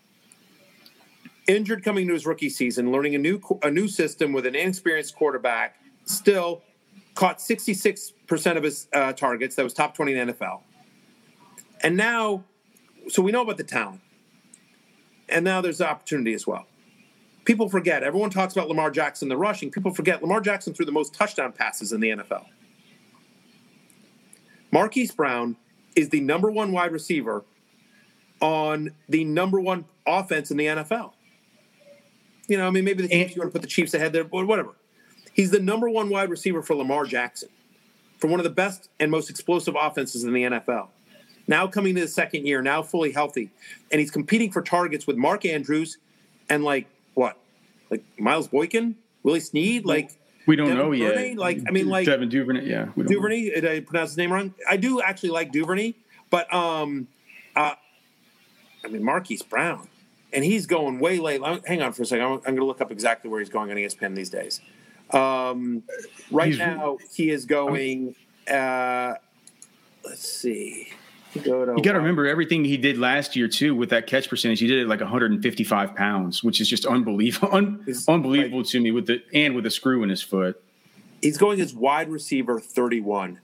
injured 1.46 1.84
coming 1.84 2.02
into 2.02 2.14
his 2.14 2.26
rookie 2.26 2.50
season, 2.50 2.90
learning 2.90 3.14
a 3.14 3.18
new 3.18 3.40
a 3.62 3.70
new 3.70 3.88
system 3.88 4.32
with 4.32 4.46
an 4.46 4.54
inexperienced 4.54 5.14
quarterback, 5.16 5.76
still 6.04 6.62
caught 7.14 7.38
66% 7.38 8.56
of 8.56 8.62
his 8.62 8.88
uh, 8.92 9.12
targets. 9.12 9.56
That 9.56 9.62
was 9.62 9.72
top 9.72 9.94
20 9.94 10.14
in 10.14 10.26
the 10.26 10.32
NFL. 10.34 10.62
And 11.82 11.96
now, 11.96 12.44
so 13.08 13.22
we 13.22 13.32
know 13.32 13.42
about 13.42 13.56
the 13.56 13.64
talent. 13.64 14.00
And 15.28 15.44
now 15.44 15.60
there's 15.60 15.78
the 15.78 15.88
opportunity 15.88 16.34
as 16.34 16.46
well. 16.46 16.66
People 17.44 17.68
forget, 17.68 18.02
everyone 18.02 18.30
talks 18.30 18.54
about 18.54 18.68
Lamar 18.68 18.90
Jackson, 18.90 19.28
the 19.28 19.36
rushing. 19.36 19.70
People 19.70 19.92
forget 19.92 20.22
Lamar 20.22 20.40
Jackson 20.40 20.74
threw 20.74 20.86
the 20.86 20.92
most 20.92 21.14
touchdown 21.14 21.52
passes 21.52 21.92
in 21.92 22.00
the 22.00 22.10
NFL. 22.10 22.46
Marquise 24.72 25.12
Brown 25.12 25.56
is 25.94 26.08
the 26.08 26.20
number 26.20 26.50
one 26.50 26.72
wide 26.72 26.90
receiver 26.90 27.44
on 28.40 28.90
the 29.08 29.24
number 29.24 29.60
one 29.60 29.84
offense 30.06 30.50
in 30.50 30.56
the 30.56 30.66
NFL. 30.66 31.12
You 32.48 32.58
know, 32.58 32.66
I 32.66 32.70
mean, 32.70 32.84
maybe 32.84 33.02
the 33.02 33.08
Chiefs, 33.08 33.34
you 33.34 33.40
want 33.40 33.52
to 33.52 33.58
put 33.58 33.62
the 33.62 33.68
Chiefs 33.68 33.94
ahead 33.94 34.12
there, 34.12 34.24
but 34.24 34.46
whatever. 34.46 34.70
He's 35.32 35.50
the 35.50 35.60
number 35.60 35.88
one 35.88 36.10
wide 36.10 36.30
receiver 36.30 36.62
for 36.62 36.74
Lamar 36.74 37.04
Jackson, 37.06 37.48
for 38.18 38.28
one 38.28 38.38
of 38.40 38.44
the 38.44 38.50
best 38.50 38.88
and 39.00 39.10
most 39.10 39.30
explosive 39.30 39.76
offenses 39.78 40.24
in 40.24 40.32
the 40.32 40.42
NFL. 40.42 40.88
Now 41.46 41.66
coming 41.66 41.94
to 41.96 42.02
the 42.02 42.08
second 42.08 42.46
year, 42.46 42.62
now 42.62 42.82
fully 42.82 43.12
healthy, 43.12 43.50
and 43.90 44.00
he's 44.00 44.10
competing 44.10 44.50
for 44.50 44.62
targets 44.62 45.06
with 45.06 45.16
Mark 45.16 45.44
Andrews 45.44 45.98
and 46.48 46.64
like 46.64 46.86
what, 47.14 47.36
like 47.90 48.02
Miles 48.18 48.48
Boykin, 48.48 48.96
Willie 49.22 49.40
Snead, 49.40 49.84
like 49.84 50.10
we 50.46 50.56
don't 50.56 50.68
Devin 50.68 50.82
know 50.82 50.92
Duvernay? 50.92 51.28
yet. 51.30 51.38
Like 51.38 51.62
I 51.66 51.70
mean, 51.70 51.88
like 51.88 52.06
Devin 52.06 52.28
Duvernay, 52.28 52.66
yeah, 52.66 52.88
Duvernay. 52.96 53.48
Know. 53.48 53.54
Did 53.60 53.66
I 53.66 53.80
pronounce 53.80 54.10
his 54.10 54.16
name 54.16 54.32
wrong? 54.32 54.54
I 54.68 54.76
do 54.76 55.00
actually 55.02 55.30
like 55.30 55.52
Duvernay, 55.52 55.94
but 56.30 56.52
um, 56.52 57.08
uh, 57.56 57.74
I 58.84 58.88
mean 58.88 59.02
Marquise 59.02 59.42
Brown, 59.42 59.88
and 60.34 60.44
he's 60.44 60.66
going 60.66 60.98
way 60.98 61.18
late. 61.18 61.40
Hang 61.66 61.80
on 61.80 61.92
for 61.92 62.02
a 62.02 62.06
second. 62.06 62.24
I'm, 62.24 62.32
I'm 62.32 62.40
going 62.40 62.56
to 62.56 62.64
look 62.64 62.80
up 62.80 62.90
exactly 62.90 63.30
where 63.30 63.40
he's 63.40 63.48
going 63.48 63.70
on 63.70 63.76
ESPN 63.76 64.14
these 64.14 64.30
days. 64.30 64.60
Um, 65.10 65.82
right 66.30 66.48
He's, 66.48 66.58
now, 66.58 66.98
he 67.14 67.30
is 67.30 67.44
going. 67.46 68.14
Uh, 68.50 69.14
let's 70.04 70.28
see. 70.28 70.88
Go 71.42 71.74
you 71.76 71.82
got 71.82 71.92
to 71.92 71.98
remember 71.98 72.26
everything 72.26 72.64
he 72.64 72.76
did 72.76 72.96
last 72.96 73.34
year 73.34 73.48
too 73.48 73.74
with 73.74 73.90
that 73.90 74.06
catch 74.06 74.28
percentage. 74.28 74.60
He 74.60 74.68
did 74.68 74.82
it 74.82 74.88
like 74.88 75.00
155 75.00 75.96
pounds, 75.96 76.44
which 76.44 76.60
is 76.60 76.68
just 76.68 76.86
unbelievable, 76.86 77.48
un- 77.52 77.84
unbelievable 78.06 78.58
like, 78.58 78.68
to 78.68 78.80
me 78.80 78.92
with 78.92 79.06
the 79.06 79.20
and 79.32 79.56
with 79.56 79.66
a 79.66 79.70
screw 79.70 80.04
in 80.04 80.10
his 80.10 80.22
foot. 80.22 80.62
He's 81.20 81.36
going 81.36 81.60
as 81.60 81.74
wide 81.74 82.08
receiver 82.08 82.60
31 82.60 83.40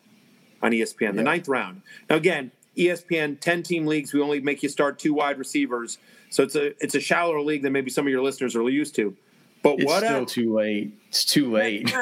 on 0.63 0.71
ESPN, 0.71 1.01
yeah. 1.01 1.13
the 1.13 1.23
ninth 1.23 1.49
round. 1.49 1.83
Now 2.09 2.17
again, 2.17 2.53
ESPN 2.77 3.41
10 3.41 3.63
team 3.65 3.87
leagues, 3.87 4.13
we 4.13 4.21
only 4.21 4.41
make 4.41 4.63
you 4.63 4.69
start 4.69 4.99
two 4.99 5.13
wide 5.13 5.39
receivers, 5.39 5.99
so 6.31 6.43
it's 6.43 6.55
a 6.55 6.83
it's 6.83 6.95
a 6.95 7.01
shallower 7.01 7.41
league 7.41 7.63
than 7.63 7.73
maybe 7.73 7.91
some 7.91 8.07
of 8.07 8.11
your 8.11 8.23
listeners 8.23 8.57
are 8.57 8.69
used 8.69 8.95
to. 8.97 9.17
But 9.63 9.75
it's 9.75 9.85
what 9.85 10.03
still 10.03 10.25
too 10.25 10.55
late. 10.55 10.95
It's 11.09 11.25
too 11.25 11.53
late. 11.53 11.93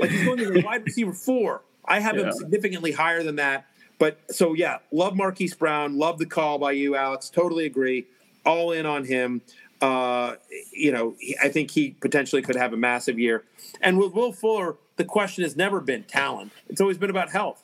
like 0.00 0.10
he's 0.10 0.24
going 0.24 0.38
to 0.38 0.50
the 0.50 0.62
wide 0.62 0.84
receiver 0.84 1.12
four. 1.12 1.62
I 1.84 2.00
have 2.00 2.16
yeah. 2.16 2.24
him 2.24 2.32
significantly 2.32 2.92
higher 2.92 3.22
than 3.22 3.36
that. 3.36 3.66
But 3.98 4.18
so 4.30 4.52
yeah, 4.52 4.78
love 4.92 5.16
Marquise 5.16 5.54
Brown. 5.54 5.96
Love 5.96 6.18
the 6.18 6.26
call 6.26 6.58
by 6.58 6.72
you, 6.72 6.96
Alex. 6.96 7.30
Totally 7.30 7.64
agree. 7.64 8.06
All 8.44 8.72
in 8.72 8.84
on 8.84 9.04
him. 9.04 9.40
Uh, 9.80 10.36
you 10.72 10.90
know, 10.90 11.14
I 11.42 11.48
think 11.48 11.70
he 11.70 11.90
potentially 11.90 12.42
could 12.42 12.56
have 12.56 12.72
a 12.72 12.76
massive 12.76 13.18
year. 13.18 13.44
And 13.80 13.98
with 13.98 14.12
Will 14.12 14.32
Fuller, 14.32 14.76
the 14.96 15.04
question 15.04 15.44
has 15.44 15.56
never 15.56 15.80
been 15.80 16.04
talent. 16.04 16.52
It's 16.68 16.80
always 16.80 16.98
been 16.98 17.10
about 17.10 17.30
health. 17.30 17.62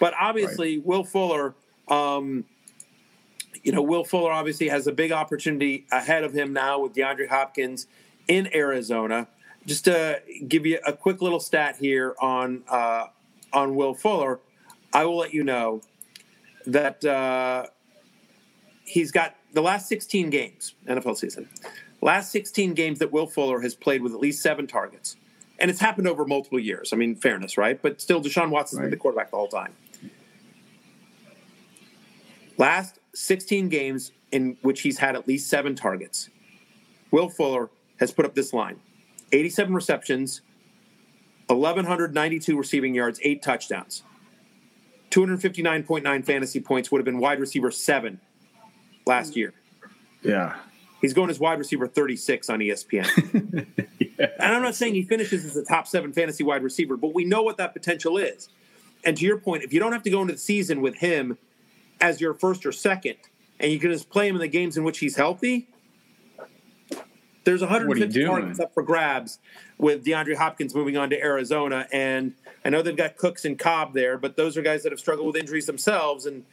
But 0.00 0.14
obviously, 0.18 0.78
right. 0.78 0.86
Will 0.86 1.04
Fuller, 1.04 1.54
um, 1.88 2.44
you 3.62 3.72
know, 3.72 3.82
Will 3.82 4.04
Fuller 4.04 4.32
obviously 4.32 4.68
has 4.68 4.86
a 4.86 4.92
big 4.92 5.12
opportunity 5.12 5.86
ahead 5.92 6.24
of 6.24 6.32
him 6.32 6.52
now 6.52 6.80
with 6.80 6.94
DeAndre 6.94 7.28
Hopkins 7.28 7.86
in 8.28 8.54
Arizona. 8.54 9.28
Just 9.66 9.84
to 9.84 10.20
give 10.48 10.66
you 10.66 10.80
a 10.86 10.92
quick 10.92 11.22
little 11.22 11.40
stat 11.40 11.76
here 11.78 12.14
on 12.20 12.62
uh, 12.68 13.06
on 13.52 13.76
Will 13.76 13.94
Fuller, 13.94 14.40
I 14.92 15.04
will 15.04 15.18
let 15.18 15.32
you 15.32 15.44
know 15.44 15.82
that 16.66 17.04
uh, 17.04 17.66
he's 18.84 19.12
got 19.12 19.36
the 19.52 19.62
last 19.62 19.88
16 19.88 20.30
games 20.30 20.74
NFL 20.88 21.16
season. 21.16 21.48
Last 22.00 22.32
16 22.32 22.74
games 22.74 22.98
that 22.98 23.12
Will 23.12 23.26
Fuller 23.26 23.60
has 23.60 23.74
played 23.74 24.02
with 24.02 24.12
at 24.12 24.18
least 24.18 24.42
seven 24.42 24.66
targets, 24.66 25.16
and 25.60 25.70
it's 25.70 25.78
happened 25.78 26.08
over 26.08 26.24
multiple 26.24 26.58
years. 26.58 26.92
I 26.92 26.96
mean, 26.96 27.14
fairness, 27.14 27.56
right? 27.56 27.80
But 27.80 28.00
still, 28.00 28.20
Deshaun 28.20 28.50
Watson's 28.50 28.80
right. 28.80 28.86
been 28.86 28.90
the 28.90 28.96
quarterback 28.96 29.30
the 29.30 29.36
whole 29.36 29.46
time. 29.46 29.74
Last 32.58 32.98
16 33.14 33.68
games 33.68 34.12
in 34.30 34.56
which 34.62 34.80
he's 34.80 34.98
had 34.98 35.14
at 35.14 35.28
least 35.28 35.48
seven 35.48 35.74
targets, 35.74 36.30
Will 37.10 37.28
Fuller 37.28 37.70
has 38.00 38.10
put 38.10 38.24
up 38.24 38.34
this 38.34 38.52
line 38.52 38.80
87 39.32 39.74
receptions, 39.74 40.40
1,192 41.46 42.56
receiving 42.56 42.94
yards, 42.94 43.20
eight 43.22 43.42
touchdowns. 43.42 44.02
259.9 45.10 46.24
fantasy 46.24 46.60
points 46.60 46.90
would 46.90 46.98
have 46.98 47.04
been 47.04 47.18
wide 47.18 47.38
receiver 47.38 47.70
seven 47.70 48.18
last 49.06 49.36
year. 49.36 49.52
Yeah. 50.22 50.56
He's 51.02 51.12
going 51.12 51.28
as 51.28 51.38
wide 51.38 51.58
receiver 51.58 51.86
36 51.86 52.48
on 52.48 52.60
ESPN. 52.60 53.66
yeah. 53.98 54.26
And 54.38 54.54
I'm 54.54 54.62
not 54.62 54.74
saying 54.74 54.94
he 54.94 55.02
finishes 55.02 55.44
as 55.44 55.56
a 55.56 55.64
top 55.64 55.86
seven 55.86 56.12
fantasy 56.12 56.44
wide 56.44 56.62
receiver, 56.62 56.96
but 56.96 57.12
we 57.12 57.24
know 57.24 57.42
what 57.42 57.58
that 57.58 57.74
potential 57.74 58.16
is. 58.16 58.48
And 59.04 59.16
to 59.16 59.24
your 59.24 59.36
point, 59.36 59.64
if 59.64 59.72
you 59.72 59.80
don't 59.80 59.92
have 59.92 60.04
to 60.04 60.10
go 60.10 60.22
into 60.22 60.34
the 60.34 60.38
season 60.38 60.80
with 60.80 60.94
him 60.94 61.36
as 62.02 62.20
your 62.20 62.34
first 62.34 62.66
or 62.66 62.72
second, 62.72 63.16
and 63.58 63.72
you 63.72 63.78
can 63.78 63.90
just 63.90 64.10
play 64.10 64.28
him 64.28 64.34
in 64.34 64.40
the 64.40 64.48
games 64.48 64.76
in 64.76 64.84
which 64.84 64.98
he's 64.98 65.16
healthy, 65.16 65.68
there's 67.44 67.60
150 67.60 68.24
targets 68.24 68.60
up 68.60 68.74
for 68.74 68.82
grabs 68.82 69.38
with 69.78 70.04
DeAndre 70.04 70.36
Hopkins 70.36 70.74
moving 70.74 70.96
on 70.96 71.10
to 71.10 71.20
Arizona, 71.20 71.86
and 71.92 72.34
I 72.64 72.70
know 72.70 72.82
they've 72.82 72.96
got 72.96 73.16
Cooks 73.16 73.44
and 73.44 73.58
Cobb 73.58 73.94
there, 73.94 74.18
but 74.18 74.36
those 74.36 74.56
are 74.56 74.62
guys 74.62 74.82
that 74.82 74.92
have 74.92 75.00
struggled 75.00 75.28
with 75.28 75.36
injuries 75.36 75.66
themselves, 75.66 76.26
and 76.26 76.44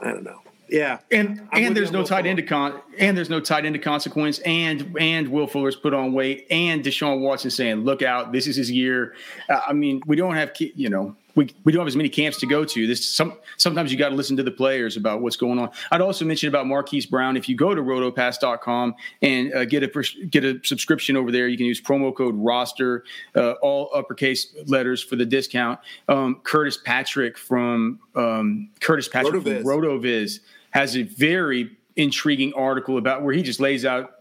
I 0.00 0.12
don't 0.12 0.24
know. 0.24 0.40
Yeah, 0.68 0.98
and 1.12 1.48
I'm 1.52 1.64
and 1.64 1.76
there's 1.76 1.92
no 1.92 2.04
tight 2.04 2.26
end 2.26 2.38
to 2.38 2.42
con 2.42 2.80
and 2.98 3.16
there's 3.16 3.30
no 3.30 3.38
tight 3.38 3.64
end 3.64 3.74
to 3.74 3.78
consequence, 3.78 4.40
and 4.40 4.96
and 4.98 5.28
Will 5.28 5.46
Fuller's 5.46 5.76
put 5.76 5.94
on 5.94 6.12
weight, 6.12 6.46
and 6.50 6.82
Deshaun 6.82 7.20
Watson 7.20 7.50
saying, 7.50 7.84
"Look 7.84 8.02
out, 8.02 8.32
this 8.32 8.48
is 8.48 8.56
his 8.56 8.68
year." 8.68 9.14
Uh, 9.48 9.60
I 9.68 9.72
mean, 9.72 10.02
we 10.06 10.16
don't 10.16 10.34
have 10.34 10.52
you 10.58 10.88
know 10.88 11.14
we, 11.36 11.54
we 11.64 11.70
don't 11.70 11.80
have 11.80 11.86
as 11.86 11.96
many 11.96 12.08
camps 12.08 12.38
to 12.38 12.46
go 12.46 12.64
to. 12.64 12.86
This 12.86 13.06
some 13.06 13.36
sometimes 13.58 13.92
you 13.92 13.98
got 13.98 14.08
to 14.08 14.14
listen 14.16 14.36
to 14.38 14.42
the 14.42 14.50
players 14.50 14.96
about 14.96 15.20
what's 15.20 15.36
going 15.36 15.58
on. 15.58 15.70
I'd 15.92 16.00
also 16.00 16.24
mention 16.24 16.48
about 16.48 16.66
Marquise 16.66 17.06
Brown. 17.06 17.36
If 17.36 17.48
you 17.48 17.54
go 17.54 17.74
to 17.74 17.82
rotopass.com 17.82 18.94
and 19.22 19.54
uh, 19.54 19.64
get 19.66 19.82
a 19.82 20.26
get 20.26 20.44
a 20.44 20.58
subscription 20.64 21.16
over 21.16 21.30
there, 21.30 21.46
you 21.46 21.56
can 21.56 21.66
use 21.66 21.80
promo 21.80 22.14
code 22.14 22.34
roster, 22.36 23.04
uh, 23.36 23.52
all 23.62 23.90
uppercase 23.94 24.54
letters 24.66 25.02
for 25.02 25.16
the 25.16 25.26
discount. 25.26 25.78
Um, 26.08 26.40
Curtis 26.42 26.78
Patrick 26.78 27.36
from 27.38 28.00
um, 28.14 28.70
Curtis 28.80 29.06
Patrick 29.06 29.34
Rotoviz. 29.34 29.62
from 29.62 29.64
Rotoviz 29.64 30.40
has 30.70 30.96
a 30.96 31.02
very 31.02 31.70
intriguing 31.96 32.52
article 32.54 32.98
about 32.98 33.22
where 33.22 33.34
he 33.34 33.42
just 33.42 33.60
lays 33.60 33.84
out 33.84 34.14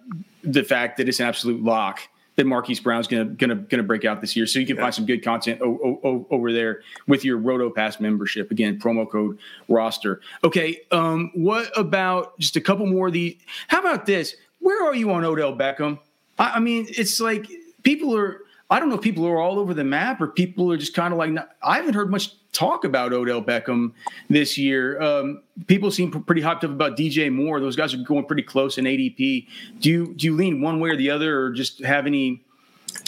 the 0.44 0.64
fact 0.64 0.98
that 0.98 1.10
it's 1.10 1.20
an 1.20 1.28
absolute 1.28 1.64
lock 1.64 2.02
that 2.36 2.46
Marquise 2.46 2.80
Brown's 2.80 3.08
gonna 3.08 3.26
gonna 3.26 3.56
gonna 3.56 3.84
break 3.84 4.06
out 4.06 4.22
this 4.22 4.36
year. 4.36 4.46
So 4.46 4.60
you 4.60 4.66
can 4.66 4.76
yeah. 4.76 4.84
find 4.84 4.94
some 4.94 5.06
good 5.06 5.24
content 5.24 5.62
o- 5.62 6.00
o- 6.04 6.28
over 6.30 6.52
there 6.52 6.82
with 7.08 7.24
your 7.24 7.38
Roto 7.38 7.70
Pass 7.70 8.00
membership. 8.00 8.52
Again, 8.52 8.80
promo 8.80 9.10
code 9.10 9.38
roster. 9.68 10.22
Okay, 10.44 10.82
um, 10.92 11.32
what 11.34 11.72
about 11.78 12.38
just 12.40 12.56
a 12.56 12.62
couple 12.62 12.86
more 12.86 13.08
of 13.08 13.14
the? 13.14 13.38
How 13.68 13.80
about 13.80 14.06
this? 14.06 14.36
Where 14.60 14.86
are 14.86 14.96
you 14.96 15.12
on 15.12 15.24
Odell 15.24 15.56
Beckham? 15.56 16.00
I, 16.38 16.54
I 16.56 16.60
mean, 16.60 16.88
it's 16.90 17.20
like 17.20 17.50
people 17.84 18.16
are. 18.18 18.42
I 18.70 18.80
don't 18.80 18.90
know 18.90 18.96
if 18.96 19.02
people 19.02 19.28
are 19.28 19.40
all 19.40 19.60
over 19.60 19.74
the 19.74 19.84
map 19.84 20.20
or 20.20 20.28
people 20.28 20.72
are 20.72 20.78
just 20.78 20.96
kind 20.96 21.14
of 21.14 21.20
like. 21.20 21.32
I 21.62 21.76
haven't 21.78 21.94
heard 21.94 22.10
much 22.10 22.32
talk 22.52 22.84
about 22.84 23.14
Odell 23.14 23.42
Beckham 23.42 23.92
this 24.30 24.58
year. 24.58 25.00
Um, 25.00 25.44
people 25.68 25.92
seem 25.92 26.10
pretty 26.12 26.42
hyped 26.42 26.64
up 26.64 26.72
about 26.72 26.98
DJ 26.98 27.32
Moore. 27.32 27.60
Those 27.60 27.76
guys 27.76 27.94
are 27.94 27.98
going 27.98 28.26
pretty 28.26 28.42
close 28.42 28.78
in 28.80 28.86
ADP. 28.86 29.48
Do 29.80 29.90
you 29.90 30.14
do 30.16 30.26
you 30.26 30.36
lean 30.36 30.62
one 30.62 30.80
way 30.80 30.90
or 30.90 30.96
the 30.96 31.12
other, 31.12 31.40
or 31.40 31.52
just 31.52 31.84
have 31.84 32.08
any 32.08 32.42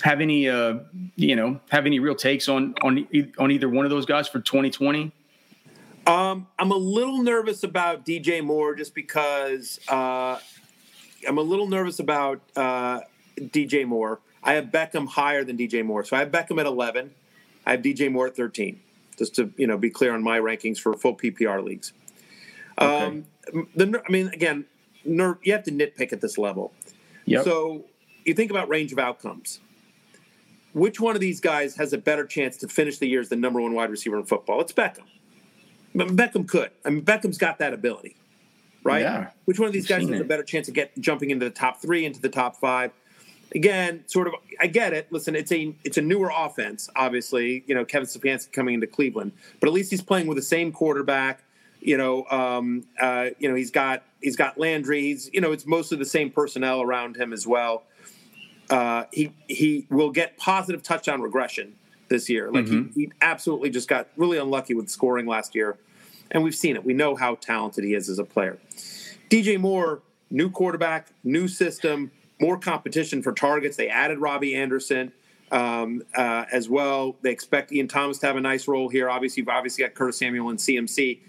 have 0.04 0.22
any 0.22 0.48
uh, 0.48 0.76
you 1.16 1.36
know 1.36 1.60
have 1.70 1.88
any 1.88 1.98
real 2.00 2.16
takes 2.16 2.48
on 2.48 2.76
on 2.84 3.08
on 3.40 3.50
either 3.52 3.68
one 3.68 3.86
of 3.86 3.90
those 3.90 4.06
guys 4.06 4.28
for 4.28 4.40
2020? 4.40 5.12
Um, 6.06 6.48
I'm 6.58 6.72
a 6.72 6.76
little 6.78 7.22
nervous 7.22 7.64
about 7.64 8.06
DJ 8.06 8.44
Moore 8.44 8.76
just 8.76 8.96
because 8.96 9.80
uh, 9.90 10.40
I'm 11.28 11.38
a 11.38 11.42
little 11.42 11.68
nervous 11.68 12.00
about 12.00 12.42
uh, 12.56 13.02
DJ 13.38 13.86
Moore. 13.86 14.20
I 14.48 14.54
have 14.54 14.68
Beckham 14.68 15.08
higher 15.08 15.44
than 15.44 15.58
DJ 15.58 15.86
Moore, 15.86 16.06
so 16.06 16.16
I 16.16 16.22
have 16.22 16.32
Beckham 16.32 16.58
at 16.60 16.66
11. 16.66 17.12
I 17.66 17.72
have 17.72 17.82
DJ 17.82 18.10
Moore 18.10 18.28
at 18.28 18.36
13 18.36 18.80
just 19.18 19.36
to 19.36 19.52
you 19.58 19.68
know 19.68 19.78
be 19.78 19.90
clear 19.90 20.14
on 20.14 20.24
my 20.24 20.40
rankings 20.40 20.80
for 20.80 20.94
full 20.94 21.16
PPR 21.16 21.64
leagues. 21.64 21.92
Okay. 22.80 23.06
Um, 23.06 23.26
the, 23.76 24.02
I 24.08 24.12
mean, 24.12 24.30
again, 24.30 24.66
you 25.04 25.38
have 25.48 25.64
to 25.64 25.72
nitpick 25.72 26.14
at 26.14 26.22
this 26.22 26.38
level. 26.38 26.72
Yep. 27.26 27.44
So 27.44 27.86
you 28.24 28.34
think 28.34 28.50
about 28.52 28.70
range 28.70 28.94
of 28.94 29.00
outcomes. 29.00 29.60
Which 30.74 31.00
one 31.00 31.16
of 31.16 31.22
these 31.22 31.40
guys 31.42 31.76
has 31.78 31.92
a 31.92 31.98
better 31.98 32.26
chance 32.26 32.56
to 32.58 32.68
finish 32.68 33.00
the 33.00 33.08
year 33.08 33.20
as 33.20 33.30
the 33.30 33.36
number 33.36 33.60
one 33.60 33.74
wide 33.74 33.90
receiver 33.90 34.18
in 34.18 34.26
football? 34.26 34.62
It's 34.62 34.72
Beckham. 34.72 35.06
Beckham 35.96 36.48
could. 36.48 36.70
I 36.86 36.92
mean, 36.92 37.04
Beckham's 37.04 37.40
got 37.40 37.58
that 37.58 37.74
ability, 37.74 38.16
right? 38.84 39.02
Yeah. 39.02 39.32
Which 39.46 39.60
one 39.60 39.68
of 39.68 39.74
these 39.74 39.88
guys 39.88 40.04
has 40.04 40.12
it. 40.12 40.22
a 40.22 40.26
better 40.26 40.44
chance 40.44 40.68
of 40.68 40.76
get 40.76 40.98
jumping 41.00 41.32
into 41.32 41.46
the 41.46 41.52
top 41.52 41.82
three, 41.82 42.06
into 42.06 42.22
the 42.22 42.30
top 42.30 42.58
five? 42.58 42.92
Again, 43.54 44.04
sort 44.08 44.28
of, 44.28 44.34
I 44.60 44.68
get 44.68 44.94
it. 44.94 45.12
Listen, 45.12 45.36
it's 45.36 45.52
a 45.52 45.76
it's 45.84 45.98
a 45.98 46.02
newer 46.02 46.32
offense, 46.36 46.90
obviously. 46.96 47.64
You 47.68 47.76
know, 47.76 47.86
Kevin 47.86 48.08
Stefanski 48.08 48.52
coming 48.52 48.76
into 48.76 48.88
Cleveland, 48.88 49.32
but 49.60 49.68
at 49.68 49.74
least 49.74 49.92
he's 49.92 50.02
playing 50.02 50.28
with 50.28 50.38
the 50.38 50.44
same 50.44 50.72
quarterback. 50.72 51.44
You 51.80 51.98
know, 51.98 52.26
um, 52.26 52.86
uh, 53.00 53.30
you 53.40 53.50
know, 53.50 53.56
he's 53.56 53.72
got 53.72 54.04
he's 54.22 54.36
got 54.36 54.58
Landry. 54.58 55.02
He's 55.02 55.30
you 55.34 55.42
know, 55.42 55.52
it's 55.52 55.66
mostly 55.66 55.98
the 55.98 56.06
same 56.06 56.32
personnel 56.32 56.82
around 56.82 57.18
him 57.18 57.34
as 57.34 57.46
well. 57.46 57.84
Uh, 58.70 59.06
he 59.12 59.34
he 59.48 59.86
will 59.90 60.12
get 60.12 60.38
positive 60.38 60.84
touchdown 60.84 61.22
regression 61.22 61.76
this 62.10 62.30
year. 62.30 62.52
Like 62.52 62.66
mm-hmm. 62.66 62.94
he, 62.94 63.06
he 63.06 63.12
absolutely 63.22 63.70
just 63.70 63.88
got 63.88 64.08
really 64.18 64.38
unlucky 64.38 64.74
with 64.74 64.90
scoring 64.90 65.26
last 65.26 65.56
year, 65.56 65.78
and 66.32 66.44
we've 66.44 66.56
seen 66.56 66.76
it. 66.76 66.84
We 66.84 66.94
know 66.94 67.16
how 67.16 67.36
talented 67.36 67.84
he 67.84 67.94
is 67.94 68.10
as 68.10 68.20
a 68.20 68.26
player. 68.26 68.58
DJ 69.30 69.60
Moore, 69.60 70.02
new 70.30 70.50
quarterback, 70.50 71.10
new 71.24 71.48
system 71.48 72.12
more 72.40 72.58
competition 72.58 73.22
for 73.22 73.32
targets. 73.32 73.78
They 73.78 73.90
added 73.90 74.20
Robby 74.20 74.56
Anderson 74.56 75.12
um, 75.52 76.04
uh, 76.16 76.46
as 76.52 76.70
well. 76.70 77.16
They 77.22 77.32
expect 77.32 77.72
Ian 77.72 77.88
Thomas 77.88 78.20
to 78.20 78.28
have 78.28 78.36
a 78.36 78.42
nice 78.42 78.68
role 78.68 78.90
here. 78.90 79.10
Obviously, 79.10 79.42
you've 79.42 79.50
obviously 79.50 79.84
got 79.84 79.94
Curtis 79.94 80.18
Samuel 80.18 80.50
and 80.50 80.60
CMC 80.60 81.20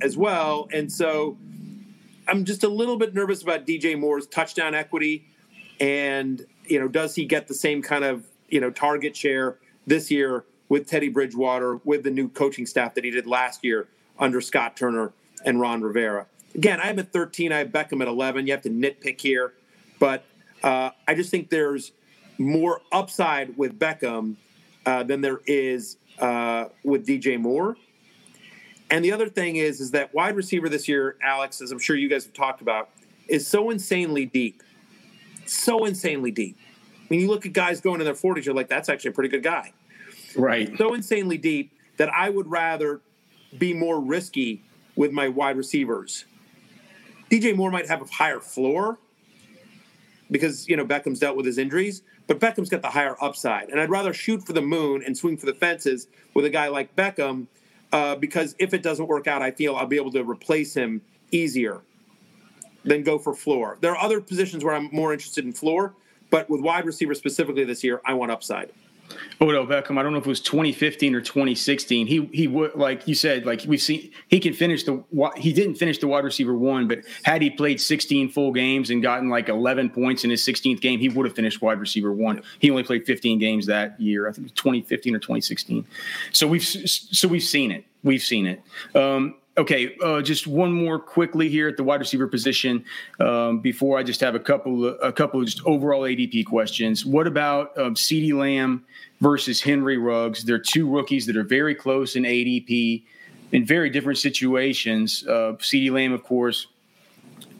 as 0.00 0.16
well. 0.16 0.68
And 0.72 0.90
so 0.90 1.36
I'm 2.28 2.44
just 2.44 2.64
a 2.64 2.68
little 2.68 2.96
bit 2.96 3.14
nervous 3.14 3.42
about 3.42 3.66
DJ 3.66 3.98
Moore's 3.98 4.26
touchdown 4.26 4.74
equity. 4.74 5.26
And, 5.80 6.44
you 6.66 6.80
know, 6.80 6.88
does 6.88 7.14
he 7.14 7.24
get 7.24 7.48
the 7.48 7.54
same 7.54 7.82
kind 7.82 8.04
of, 8.04 8.24
you 8.48 8.60
know, 8.60 8.70
target 8.70 9.16
share 9.16 9.58
this 9.86 10.10
year 10.10 10.44
with 10.68 10.88
Teddy 10.88 11.08
Bridgewater, 11.08 11.76
with 11.84 12.02
the 12.02 12.10
new 12.10 12.28
coaching 12.28 12.66
staff 12.66 12.94
that 12.94 13.04
he 13.04 13.10
did 13.10 13.26
last 13.26 13.62
year 13.62 13.88
under 14.18 14.40
Scott 14.40 14.76
Turner 14.76 15.12
and 15.44 15.60
Ron 15.60 15.82
Rivera? 15.82 16.26
Again, 16.54 16.80
I 16.80 16.86
have 16.86 16.98
at 16.98 17.12
13. 17.12 17.52
I 17.52 17.58
have 17.58 17.68
Beckham 17.68 18.00
at 18.00 18.08
11. 18.08 18.46
You 18.46 18.52
have 18.54 18.62
to 18.62 18.70
nitpick 18.70 19.20
here. 19.20 19.52
But 19.98 20.24
uh, 20.62 20.90
I 21.06 21.14
just 21.14 21.30
think 21.30 21.50
there's 21.50 21.92
more 22.38 22.80
upside 22.92 23.56
with 23.56 23.78
Beckham 23.78 24.36
uh, 24.84 25.02
than 25.02 25.20
there 25.20 25.40
is 25.46 25.96
uh, 26.18 26.66
with 26.84 27.06
DJ 27.06 27.38
Moore. 27.38 27.76
And 28.90 29.04
the 29.04 29.12
other 29.12 29.28
thing 29.28 29.56
is, 29.56 29.80
is 29.80 29.90
that 29.92 30.14
wide 30.14 30.36
receiver 30.36 30.68
this 30.68 30.86
year, 30.86 31.16
Alex, 31.22 31.60
as 31.60 31.72
I'm 31.72 31.78
sure 31.78 31.96
you 31.96 32.08
guys 32.08 32.24
have 32.24 32.34
talked 32.34 32.60
about, 32.60 32.90
is 33.28 33.46
so 33.46 33.70
insanely 33.70 34.26
deep, 34.26 34.62
so 35.44 35.84
insanely 35.84 36.30
deep. 36.30 36.56
When 37.08 37.20
you 37.20 37.28
look 37.28 37.46
at 37.46 37.52
guys 37.52 37.80
going 37.80 38.00
in 38.00 38.04
their 38.04 38.14
40s, 38.14 38.44
you're 38.44 38.54
like, 38.54 38.68
that's 38.68 38.88
actually 38.88 39.10
a 39.10 39.14
pretty 39.14 39.28
good 39.28 39.42
guy. 39.42 39.72
Right. 40.36 40.76
So 40.78 40.94
insanely 40.94 41.38
deep 41.38 41.72
that 41.96 42.08
I 42.10 42.30
would 42.30 42.48
rather 42.48 43.00
be 43.56 43.72
more 43.72 44.00
risky 44.00 44.62
with 44.94 45.12
my 45.12 45.28
wide 45.28 45.56
receivers. 45.56 46.24
DJ 47.30 47.56
Moore 47.56 47.70
might 47.70 47.88
have 47.88 48.02
a 48.02 48.04
higher 48.04 48.40
floor 48.40 48.98
because 50.30 50.68
you 50.68 50.76
know 50.76 50.84
Beckham's 50.84 51.18
dealt 51.18 51.36
with 51.36 51.46
his 51.46 51.58
injuries, 51.58 52.02
but 52.26 52.40
Beckham's 52.40 52.68
got 52.68 52.82
the 52.82 52.90
higher 52.90 53.16
upside, 53.20 53.68
and 53.68 53.80
I'd 53.80 53.90
rather 53.90 54.12
shoot 54.12 54.44
for 54.44 54.52
the 54.52 54.62
moon 54.62 55.02
and 55.04 55.16
swing 55.16 55.36
for 55.36 55.46
the 55.46 55.54
fences 55.54 56.08
with 56.34 56.44
a 56.44 56.50
guy 56.50 56.68
like 56.68 56.94
Beckham 56.96 57.46
uh, 57.92 58.16
because 58.16 58.54
if 58.58 58.74
it 58.74 58.82
doesn't 58.82 59.06
work 59.06 59.26
out, 59.26 59.42
I 59.42 59.50
feel 59.50 59.76
I'll 59.76 59.86
be 59.86 59.96
able 59.96 60.12
to 60.12 60.22
replace 60.22 60.74
him 60.74 61.02
easier 61.30 61.80
than 62.84 63.02
go 63.02 63.18
for 63.18 63.34
floor. 63.34 63.78
There 63.80 63.92
are 63.92 63.98
other 63.98 64.20
positions 64.20 64.64
where 64.64 64.74
I'm 64.74 64.88
more 64.92 65.12
interested 65.12 65.44
in 65.44 65.52
floor, 65.52 65.94
but 66.30 66.48
with 66.48 66.60
wide 66.60 66.84
receiver 66.84 67.14
specifically 67.14 67.64
this 67.64 67.82
year, 67.82 68.00
I 68.04 68.14
want 68.14 68.30
upside. 68.30 68.70
Odell 69.40 69.66
Beckham. 69.66 69.98
I 69.98 70.02
don't 70.02 70.12
know 70.12 70.18
if 70.18 70.26
it 70.26 70.28
was 70.28 70.40
2015 70.40 71.14
or 71.14 71.20
2016. 71.20 72.06
He 72.06 72.24
he 72.32 72.46
would 72.46 72.74
like 72.74 73.06
you 73.06 73.14
said, 73.14 73.44
like 73.44 73.64
we've 73.66 73.82
seen, 73.82 74.10
he 74.28 74.40
can 74.40 74.52
finish 74.52 74.84
the. 74.84 75.04
He 75.36 75.52
didn't 75.52 75.74
finish 75.74 75.98
the 75.98 76.06
wide 76.06 76.24
receiver 76.24 76.54
one, 76.54 76.88
but 76.88 77.00
had 77.22 77.42
he 77.42 77.50
played 77.50 77.80
16 77.80 78.30
full 78.30 78.52
games 78.52 78.90
and 78.90 79.02
gotten 79.02 79.28
like 79.28 79.48
11 79.48 79.90
points 79.90 80.24
in 80.24 80.30
his 80.30 80.42
16th 80.42 80.80
game, 80.80 81.00
he 81.00 81.08
would 81.08 81.26
have 81.26 81.34
finished 81.34 81.60
wide 81.60 81.80
receiver 81.80 82.12
one. 82.12 82.42
He 82.58 82.70
only 82.70 82.82
played 82.82 83.04
15 83.04 83.38
games 83.38 83.66
that 83.66 84.00
year. 84.00 84.28
I 84.28 84.32
think 84.32 84.54
2015 84.54 85.14
or 85.14 85.18
2016. 85.18 85.86
So 86.32 86.46
we've 86.46 86.64
so 86.64 87.28
we've 87.28 87.42
seen 87.42 87.70
it. 87.70 87.84
We've 88.02 88.22
seen 88.22 88.46
it. 88.46 88.62
Um, 88.94 89.34
okay, 89.58 89.96
uh, 90.02 90.20
just 90.22 90.46
one 90.46 90.72
more 90.72 90.98
quickly 90.98 91.48
here 91.48 91.68
at 91.68 91.76
the 91.76 91.84
wide 91.84 92.00
receiver 92.00 92.26
position 92.26 92.84
um, 93.20 93.60
before 93.60 93.98
I 93.98 94.02
just 94.02 94.20
have 94.20 94.34
a 94.34 94.40
couple 94.40 94.88
a 94.88 95.12
couple 95.12 95.40
of 95.40 95.46
just 95.46 95.62
overall 95.64 96.02
ADP 96.02 96.46
questions. 96.46 97.04
What 97.06 97.26
about 97.26 97.76
um, 97.78 97.94
CeeDee 97.94 98.34
Lamb 98.34 98.84
versus 99.20 99.60
Henry 99.60 99.96
Ruggs? 99.96 100.44
They're 100.44 100.58
two 100.58 100.88
rookies 100.88 101.26
that 101.26 101.36
are 101.36 101.44
very 101.44 101.74
close 101.74 102.16
in 102.16 102.24
ADP 102.24 103.02
in 103.52 103.64
very 103.64 103.90
different 103.90 104.18
situations. 104.18 105.24
Uh, 105.26 105.54
CeeDee 105.58 105.90
Lamb, 105.90 106.12
of 106.12 106.22
course, 106.22 106.66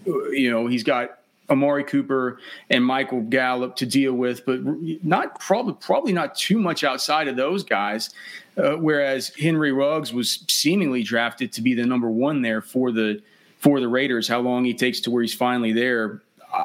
uh, 0.06 0.28
you 0.30 0.50
know 0.50 0.66
he's 0.66 0.82
got 0.82 1.15
Amari 1.48 1.84
Cooper 1.84 2.38
and 2.70 2.84
Michael 2.84 3.22
Gallup 3.22 3.76
to 3.76 3.86
deal 3.86 4.12
with, 4.14 4.44
but 4.44 4.60
not 5.04 5.38
probably 5.40 5.74
probably 5.80 6.12
not 6.12 6.34
too 6.34 6.58
much 6.58 6.84
outside 6.84 7.28
of 7.28 7.36
those 7.36 7.62
guys. 7.62 8.10
Uh, 8.56 8.72
whereas 8.76 9.32
Henry 9.38 9.70
Ruggs 9.70 10.12
was 10.12 10.44
seemingly 10.48 11.02
drafted 11.02 11.52
to 11.52 11.62
be 11.62 11.74
the 11.74 11.84
number 11.84 12.10
one 12.10 12.42
there 12.42 12.62
for 12.62 12.90
the 12.90 13.22
for 13.58 13.80
the 13.80 13.88
Raiders. 13.88 14.28
How 14.28 14.40
long 14.40 14.64
he 14.64 14.74
takes 14.74 15.00
to 15.00 15.10
where 15.10 15.22
he's 15.22 15.34
finally 15.34 15.72
there, 15.72 16.22
uh, 16.52 16.64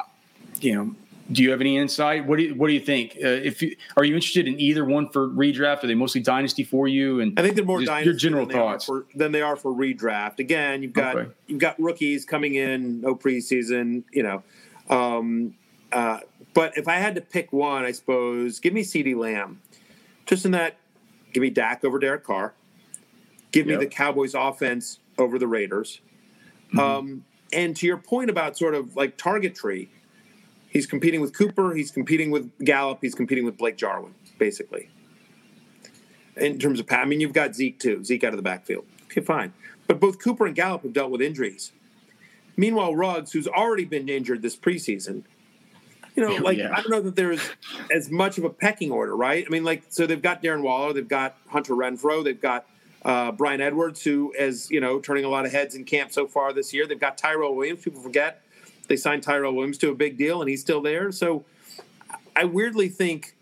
you 0.60 0.74
know. 0.74 0.94
Do 1.30 1.42
you 1.42 1.50
have 1.52 1.62
any 1.62 1.78
insight? 1.78 2.26
What 2.26 2.36
do 2.36 2.42
you, 2.42 2.54
what 2.54 2.66
do 2.66 2.74
you 2.74 2.80
think? 2.80 3.16
Uh, 3.16 3.28
if 3.28 3.62
you, 3.62 3.74
are 3.96 4.04
you 4.04 4.14
interested 4.14 4.46
in 4.46 4.60
either 4.60 4.84
one 4.84 5.08
for 5.08 5.28
redraft? 5.28 5.82
Are 5.82 5.86
they 5.86 5.94
mostly 5.94 6.20
dynasty 6.20 6.62
for 6.62 6.88
you? 6.88 7.20
And 7.20 7.38
I 7.38 7.42
think 7.42 7.54
they're 7.54 7.64
more 7.64 7.82
dynasty. 7.82 8.10
Your 8.10 8.18
general 8.18 8.44
than 8.44 8.56
thoughts 8.56 8.84
for, 8.84 9.06
than 9.14 9.32
they 9.32 9.40
are 9.40 9.56
for 9.56 9.72
redraft. 9.72 10.40
Again, 10.40 10.82
you've 10.82 10.92
got 10.92 11.16
Okay. 11.16 11.30
you've 11.46 11.60
got 11.60 11.80
rookies 11.80 12.26
coming 12.26 12.56
in, 12.56 13.00
no 13.00 13.14
preseason. 13.14 14.02
You 14.12 14.24
know, 14.24 14.42
um, 14.88 15.54
uh, 15.92 16.20
but 16.54 16.76
if 16.76 16.88
I 16.88 16.96
had 16.96 17.14
to 17.14 17.20
pick 17.20 17.52
one, 17.52 17.84
I 17.84 17.92
suppose 17.92 18.60
give 18.60 18.72
me 18.72 18.82
CeeDee 18.82 19.16
Lamb. 19.16 19.60
Just 20.26 20.44
in 20.44 20.50
that, 20.52 20.76
give 21.32 21.40
me 21.42 21.50
Dak 21.50 21.84
over 21.84 21.98
Derek 21.98 22.24
Carr. 22.24 22.54
Give 23.50 23.66
Yep. 23.66 23.78
me 23.78 23.84
the 23.84 23.90
Cowboys 23.90 24.34
offense 24.34 24.98
over 25.18 25.38
the 25.38 25.46
Raiders. 25.46 26.00
Mm-hmm. 26.68 26.78
Um, 26.78 27.24
and 27.52 27.76
to 27.76 27.86
your 27.86 27.98
point 27.98 28.30
about 28.30 28.56
sort 28.56 28.74
of 28.74 28.96
like 28.96 29.16
target 29.16 29.54
tree, 29.54 29.90
he's 30.70 30.86
competing 30.86 31.20
with 31.20 31.36
Cooper, 31.36 31.74
he's 31.74 31.90
competing 31.90 32.30
with 32.30 32.50
Gallup, 32.64 32.98
he's 33.02 33.14
competing 33.14 33.44
with 33.44 33.58
Blake 33.58 33.76
Jarwin, 33.76 34.14
basically. 34.38 34.88
In 36.36 36.58
terms 36.58 36.80
of, 36.80 36.86
I 36.90 37.04
mean, 37.04 37.20
you've 37.20 37.34
got 37.34 37.54
Zeke 37.54 37.78
too, 37.78 38.02
Zeke 38.04 38.24
out 38.24 38.32
of 38.32 38.38
the 38.38 38.42
backfield. 38.42 38.86
Okay, 39.04 39.20
fine. 39.20 39.52
But 39.86 40.00
both 40.00 40.18
Cooper 40.18 40.46
and 40.46 40.54
Gallup 40.54 40.82
have 40.82 40.94
dealt 40.94 41.10
with 41.10 41.20
injuries. 41.20 41.72
Meanwhile, 42.56 42.94
Ruggs, 42.94 43.32
who's 43.32 43.48
already 43.48 43.84
been 43.84 44.08
injured 44.08 44.42
this 44.42 44.56
preseason, 44.56 45.22
you 46.14 46.22
know, 46.22 46.34
like 46.36 46.58
Yeah. 46.58 46.72
I 46.72 46.82
don't 46.82 46.90
know 46.90 47.00
that 47.00 47.16
there's 47.16 47.40
as 47.90 48.10
much 48.10 48.38
of 48.38 48.44
a 48.44 48.50
pecking 48.50 48.90
order, 48.90 49.16
right? 49.16 49.44
I 49.46 49.50
mean, 49.50 49.64
like, 49.64 49.84
so 49.88 50.06
they've 50.06 50.20
got 50.20 50.42
Darren 50.42 50.62
Waller, 50.62 50.92
they've 50.92 51.08
got 51.08 51.36
Hunter 51.48 51.74
Renfrow, 51.74 52.22
they've 52.22 52.40
got 52.40 52.66
uh, 53.04 53.32
Bryan 53.32 53.60
Edwards, 53.60 54.02
who 54.04 54.32
is 54.38 54.70
you 54.70 54.80
know 54.80 55.00
turning 55.00 55.24
a 55.24 55.28
lot 55.28 55.44
of 55.44 55.52
heads 55.52 55.74
in 55.74 55.84
camp 55.84 56.12
so 56.12 56.26
far 56.26 56.52
this 56.52 56.72
year. 56.72 56.86
They've 56.86 57.00
got 57.00 57.18
Tyrell 57.18 57.54
Williams. 57.54 57.82
People 57.82 58.00
forget 58.00 58.42
they 58.88 58.96
signed 58.96 59.22
Tyrell 59.22 59.54
Williams 59.54 59.78
to 59.78 59.90
a 59.90 59.94
big 59.94 60.16
deal, 60.18 60.40
and 60.40 60.50
he's 60.50 60.60
still 60.60 60.80
there. 60.80 61.10
So 61.12 61.44
I 62.36 62.44
weirdly 62.44 62.88
think, 62.88 63.36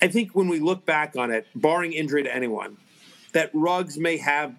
I 0.00 0.08
think 0.08 0.34
when 0.34 0.48
we 0.48 0.60
look 0.60 0.84
back 0.84 1.16
on 1.16 1.30
it, 1.30 1.46
barring 1.54 1.92
injury 1.92 2.22
to 2.22 2.34
anyone, 2.34 2.76
that 3.32 3.50
Ruggs 3.52 3.98
may 3.98 4.18
have 4.18 4.58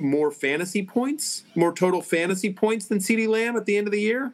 more 0.00 0.30
fantasy 0.30 0.84
points, 0.84 1.44
more 1.54 1.72
total 1.72 2.02
fantasy 2.02 2.52
points 2.52 2.86
than 2.86 2.98
CeeDee 2.98 3.28
Lamb 3.28 3.56
at 3.56 3.66
the 3.66 3.76
end 3.76 3.86
of 3.86 3.92
the 3.92 4.00
year. 4.00 4.32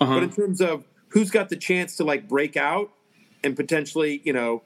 Uh-huh. 0.00 0.14
But 0.14 0.22
in 0.22 0.30
terms 0.30 0.60
of 0.60 0.84
who's 1.08 1.30
got 1.30 1.48
the 1.48 1.56
chance 1.56 1.96
to 1.96 2.04
like 2.04 2.28
break 2.28 2.56
out 2.56 2.90
and 3.42 3.56
potentially, 3.56 4.20
you 4.24 4.32
know, 4.32 4.62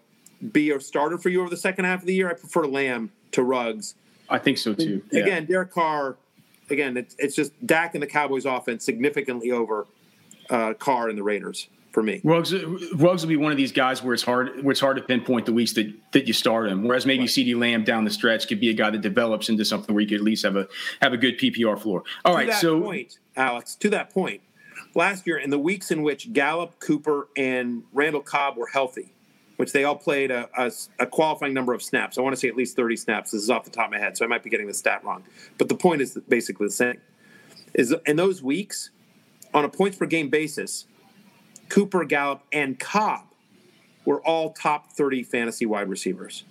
be 0.53 0.71
a 0.71 0.81
starter 0.81 1.19
for 1.19 1.29
you 1.29 1.41
over 1.41 1.51
the 1.51 1.57
second 1.57 1.85
half 1.85 2.01
of 2.01 2.07
the 2.07 2.15
year, 2.15 2.29
I 2.29 2.35
prefer 2.35 2.67
Lamb 2.67 3.11
to 3.33 3.43
Ruggs. 3.43 3.95
I 4.31 4.39
think 4.39 4.59
so 4.59 4.75
too. 4.75 5.03
Yeah. 5.11 5.23
Again, 5.23 5.47
Derek 5.47 5.73
Carr. 5.73 6.17
Again, 6.71 6.97
it's 6.97 7.17
it's 7.19 7.35
just 7.35 7.53
Dak 7.67 7.95
and 7.95 8.03
the 8.03 8.07
Cowboys 8.07 8.45
offense 8.45 8.85
significantly 8.85 9.51
over 9.51 9.87
uh, 10.51 10.75
Carr 10.75 11.09
and 11.09 11.19
the 11.19 11.23
Raiders 11.23 11.69
for 11.93 12.03
me. 12.03 12.21
Ruggs, 12.25 12.55
Ruggs 12.95 13.23
will 13.23 13.29
be 13.29 13.37
one 13.37 13.53
of 13.53 13.59
these 13.59 13.73
guys 13.73 14.03
where 14.03 14.15
it's 14.15 14.23
hard 14.23 14.63
where 14.63 14.73
it's 14.73 14.81
hard 14.81 14.97
to 14.97 15.03
pinpoint 15.03 15.47
the 15.47 15.53
weeks 15.53 15.73
that, 15.73 15.93
that 16.13 16.27
you 16.27 16.33
start 16.33 16.69
him. 16.69 16.85
Whereas 16.85 17.07
maybe 17.07 17.25
CeeDee 17.25 17.59
Lamb 17.59 17.85
down 17.85 18.05
the 18.05 18.11
stretch 18.11 18.49
could 18.49 18.61
be 18.61 18.71
a 18.71 18.75
guy 18.75 18.91
that 18.91 19.01
develops 19.01 19.49
into 19.49 19.65
something 19.65 19.95
where 19.95 20.03
you 20.03 20.09
could 20.09 20.19
at 20.19 20.25
least 20.25 20.45
have 20.45 20.57
a 20.57 20.69
have 21.01 21.13
a 21.13 21.17
good 21.17 21.39
PPR 21.39 21.79
floor. 21.81 22.05
All 22.25 22.37
to 22.37 22.47
right, 22.47 22.55
so 22.55 22.81
point, 22.81 23.19
Alex, 23.37 23.75
to 23.77 23.91
that 23.91 24.11
point, 24.11 24.43
last 24.95 25.27
year 25.27 25.39
in 25.39 25.51
the 25.51 25.59
weeks 25.59 25.91
in 25.91 26.03
which 26.03 26.33
Gallup, 26.33 26.79
Cooper, 26.81 27.29
and 27.37 27.85
Randall 27.93 28.23
Cobb 28.23 28.57
were 28.57 28.69
healthy, 28.69 29.13
which 29.57 29.73
they 29.73 29.85
all 29.85 29.97
played 29.97 30.31
a, 30.31 30.49
a, 30.57 30.71
a 30.99 31.07
qualifying 31.07 31.55
number 31.55 31.73
of 31.73 31.83
snaps. 31.83 32.19
I 32.19 32.21
want 32.21 32.35
to 32.35 32.41
say 32.41 32.49
at 32.49 32.57
least 32.57 32.77
30 32.77 32.97
snaps. 32.97 33.31
This 33.31 33.43
is 33.43 33.51
off 33.51 33.65
the 33.65 33.71
top 33.71 33.87
of 33.87 33.93
my 33.93 33.99
head, 33.99 34.17
so 34.17 34.25
I 34.25 34.29
might 34.29 34.43
be 34.43 34.51
getting 34.51 34.67
the 34.67 34.75
stat 34.75 35.05
wrong. 35.05 35.25
But 35.57 35.69
the 35.69 35.75
point 35.75 36.03
is 36.03 36.19
basically 36.29 36.67
the 36.67 36.73
same. 36.73 37.01
Is 37.75 37.95
in 38.07 38.17
those 38.17 38.43
weeks, 38.43 38.91
on 39.53 39.65
a 39.65 39.69
points 39.69 39.97
per 39.97 40.07
game 40.07 40.29
basis, 40.29 40.87
Cooper, 41.69 42.05
Gallup, 42.05 42.43
and 42.53 42.79
Cobb 42.79 43.25
were 44.05 44.21
all 44.27 44.51
top 44.53 44.93
30 44.93 45.23
fantasy 45.23 45.67
wide 45.67 45.89
receivers. 45.89 46.45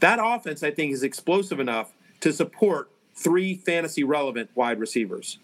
That 0.00 0.18
offense, 0.22 0.62
I 0.62 0.70
think, 0.70 0.92
is 0.92 1.02
explosive 1.02 1.60
enough 1.60 1.92
to 2.20 2.32
support 2.32 2.90
three 3.14 3.54
fantasy 3.54 4.04
relevant 4.04 4.50
wide 4.54 4.78
receivers. 4.80 5.38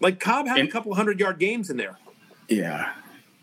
Like 0.00 0.20
Cobb 0.20 0.46
had 0.46 0.58
And- 0.58 0.68
a 0.68 0.72
couple 0.72 0.94
hundred 0.94 1.20
yard 1.20 1.38
games 1.38 1.70
in 1.70 1.76
there. 1.76 1.98
yeah. 2.48 2.92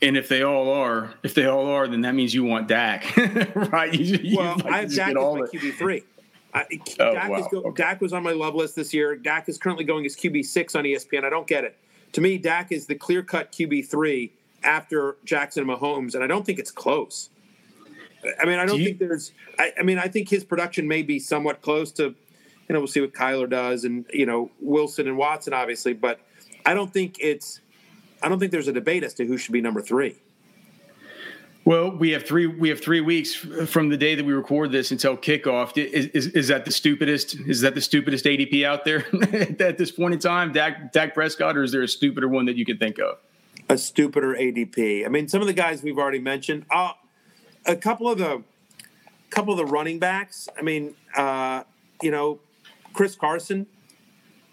And 0.03 0.17
if 0.17 0.29
they 0.29 0.41
all 0.41 0.71
are, 0.73 1.13
if 1.21 1.35
they 1.35 1.45
all 1.45 1.67
are, 1.67 1.87
then 1.87 2.01
that 2.01 2.15
means 2.15 2.33
you 2.33 2.43
want 2.43 2.67
Dak, 2.67 3.05
right? 3.55 3.93
You, 3.93 4.17
you 4.17 4.35
Well, 4.35 4.55
like 4.55 4.65
I 4.65 4.77
have 4.79 4.95
Dak 4.95 5.09
as 5.09 5.13
my 5.15 5.19
QB 5.21 5.73
three. 5.75 6.01
I, 6.55 6.65
Oh, 6.99 7.13
Dak, 7.13 7.29
wow. 7.29 7.37
is 7.37 7.47
go, 7.51 7.57
Okay. 7.65 7.83
Dak 7.83 8.01
was 8.01 8.11
on 8.11 8.23
my 8.23 8.31
love 8.31 8.55
list 8.55 8.75
this 8.75 8.95
year. 8.95 9.15
Dak 9.15 9.47
is 9.47 9.59
currently 9.59 9.83
going 9.85 10.03
as 10.07 10.15
QB 10.15 10.43
six 10.43 10.73
on 10.73 10.85
ESPN. 10.85 11.23
I 11.23 11.29
don't 11.29 11.45
get 11.45 11.65
it. 11.65 11.77
To 12.13 12.21
me, 12.21 12.39
Dak 12.39 12.71
is 12.71 12.87
the 12.87 12.95
clear 12.95 13.21
cut 13.21 13.51
QB 13.51 13.85
three 13.89 14.31
after 14.63 15.17
Jackson 15.23 15.69
and 15.69 15.79
Mahomes, 15.79 16.15
and 16.15 16.23
I 16.23 16.27
don't 16.27 16.45
think 16.45 16.59
it's 16.59 16.71
close. 16.71 17.29
I 18.39 18.45
mean, 18.45 18.59
I 18.59 18.65
don't 18.65 18.77
Do 18.77 18.85
think 18.85 18.99
there's. 18.99 19.31
I, 19.57 19.73
I 19.79 19.83
mean, 19.83 19.97
I 19.97 20.07
think 20.07 20.29
his 20.29 20.43
production 20.43 20.87
may 20.87 21.01
be 21.01 21.19
somewhat 21.19 21.61
close 21.61 21.91
to. 21.93 22.03
You 22.03 22.73
know, 22.73 22.79
we'll 22.79 22.87
see 22.87 23.01
what 23.01 23.13
Kyler 23.13 23.49
does, 23.49 23.83
and 23.83 24.05
you 24.13 24.25
know 24.25 24.51
Wilson 24.59 25.07
and 25.07 25.17
Watson, 25.17 25.53
obviously, 25.53 25.93
but 25.93 26.19
I 26.65 26.73
don't 26.73 26.93
think 26.93 27.17
it's. 27.19 27.61
I 28.21 28.29
don't 28.29 28.39
think 28.39 28.51
there's 28.51 28.67
a 28.67 28.73
debate 28.73 29.03
as 29.03 29.15
to 29.15 29.25
who 29.25 29.37
should 29.37 29.51
be 29.51 29.61
number 29.61 29.81
three. 29.81 30.17
Well, 31.63 31.95
we 31.95 32.11
have 32.11 32.23
three. 32.23 32.47
We 32.47 32.69
have 32.69 32.81
three 32.81 33.01
weeks 33.01 33.35
from 33.35 33.89
the 33.89 33.97
day 33.97 34.15
that 34.15 34.25
we 34.25 34.33
record 34.33 34.71
this 34.71 34.91
until 34.91 35.15
kickoff. 35.15 35.77
Is, 35.77 36.07
is, 36.07 36.27
is 36.27 36.47
that 36.47 36.65
the 36.65 36.71
stupidest? 36.71 37.35
Is 37.47 37.61
that 37.61 37.75
the 37.75 37.81
stupidest 37.81 38.25
ADP 38.25 38.65
out 38.65 38.83
there 38.83 39.05
at 39.59 39.77
this 39.77 39.91
point 39.91 40.13
in 40.13 40.19
time? 40.19 40.53
Dak, 40.53 40.91
Dak 40.91 41.13
Prescott, 41.13 41.57
or 41.57 41.63
is 41.63 41.71
there 41.71 41.83
a 41.83 41.87
stupider 41.87 42.27
one 42.27 42.45
that 42.45 42.55
you 42.55 42.65
can 42.65 42.77
think 42.77 42.99
of? 42.99 43.17
A 43.71 43.77
stupider 43.77 44.35
ADP. 44.35 45.05
I 45.05 45.09
mean, 45.09 45.29
some 45.29 45.39
of 45.39 45.47
the 45.47 45.53
guys 45.53 45.81
we've 45.81 45.97
already 45.97 46.19
mentioned. 46.19 46.65
Uh, 46.69 46.91
a 47.65 47.75
couple 47.75 48.09
of 48.09 48.17
the 48.17 48.43
couple 49.29 49.53
of 49.53 49.57
the 49.57 49.65
running 49.65 49.97
backs. 49.97 50.49
I 50.59 50.61
mean, 50.61 50.93
uh, 51.15 51.63
you 52.01 52.11
know, 52.11 52.39
Chris 52.93 53.15
Carson. 53.15 53.67